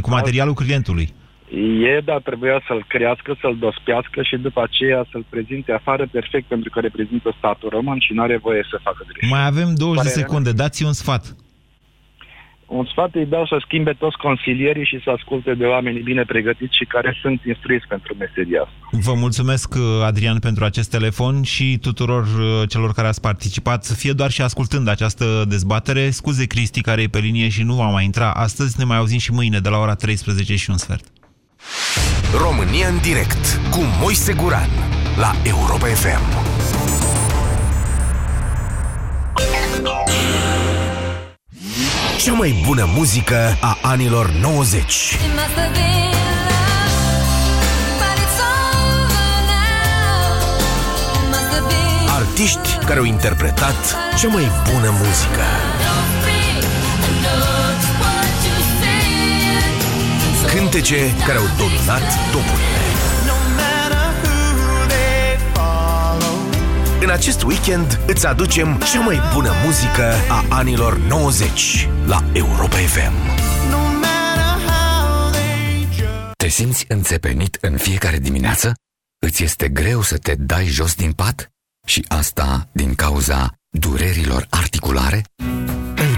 [0.00, 1.08] cu materialul clientului.
[1.94, 6.70] E, dar trebuia să-l crească, să-l dospească și după aceea să-l prezinte afară perfect pentru
[6.70, 9.32] că reprezintă statul român și nu are voie să facă greșeli.
[9.32, 11.34] Mai avem 20 de secunde, dați un sfat
[12.78, 16.76] un sfat îi dau să schimbe toți consilierii și să asculte de oameni bine pregătiți
[16.76, 18.74] și care sunt instruiți pentru meseria asta.
[18.90, 24.12] Vă mulțumesc, Adrian, pentru acest telefon și tuturor uh, celor care ați participat, să fie
[24.12, 26.10] doar și ascultând această dezbatere.
[26.10, 29.18] Scuze, Cristi, care e pe linie și nu va mai intra astăzi, ne mai auzim
[29.18, 31.04] și mâine de la ora 13 și un sfert.
[32.46, 34.68] România în direct cu Moise Guran
[35.16, 36.22] la Europa FM.
[42.24, 45.18] Cea mai bună muzică a anilor 90.
[52.08, 55.44] Artiști care au interpretat cea mai bună muzică.
[60.46, 62.02] Cântece care au dominat
[62.32, 62.73] topurile.
[67.04, 73.12] În acest weekend îți aducem cea mai bună muzică a anilor 90 la Europa FM.
[76.36, 78.74] Te simți înțepenit în fiecare dimineață?
[79.18, 81.50] Îți este greu să te dai jos din pat?
[81.86, 85.22] Și asta din cauza durerilor articulare?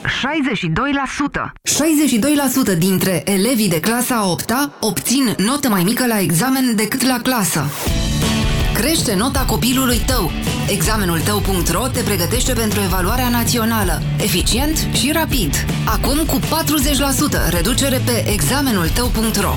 [0.00, 1.52] 62%.
[2.74, 7.64] 62% dintre elevii de clasa 8 obțin notă mai mică la examen decât la clasă.
[8.74, 10.30] Crește nota copilului tău.
[10.68, 14.02] Examenul tău.ro te pregătește pentru evaluarea națională.
[14.18, 15.54] Eficient și rapid.
[15.86, 19.54] Acum cu 40% reducere pe examenul tău.ro.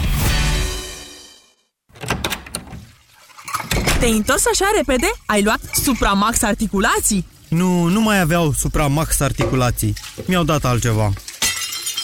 [3.99, 5.11] Te-ai întors așa repede?
[5.25, 7.25] Ai luat Supramax articulații?
[7.53, 9.93] Nu, nu mai aveau Supramax articulații.
[10.25, 11.11] Mi-au dat altceva.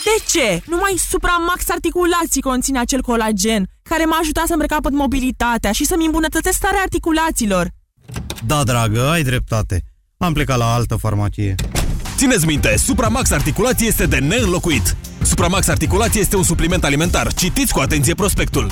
[0.04, 0.62] De ce?
[0.66, 6.56] Numai Supramax articulații conține acel colagen care m-a ajutat să-mi recapăt mobilitatea și să-mi îmbunătățesc
[6.56, 7.68] starea articulațiilor.
[8.46, 9.84] Da, dragă, ai dreptate.
[10.18, 11.56] Am plecat la altă farmacie.
[12.16, 14.96] Țineți minte, Supramax Articulație este de neînlocuit.
[15.22, 17.34] Supramax Articulație este un supliment alimentar.
[17.34, 18.72] Citiți cu atenție prospectul.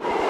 [0.00, 0.27] you.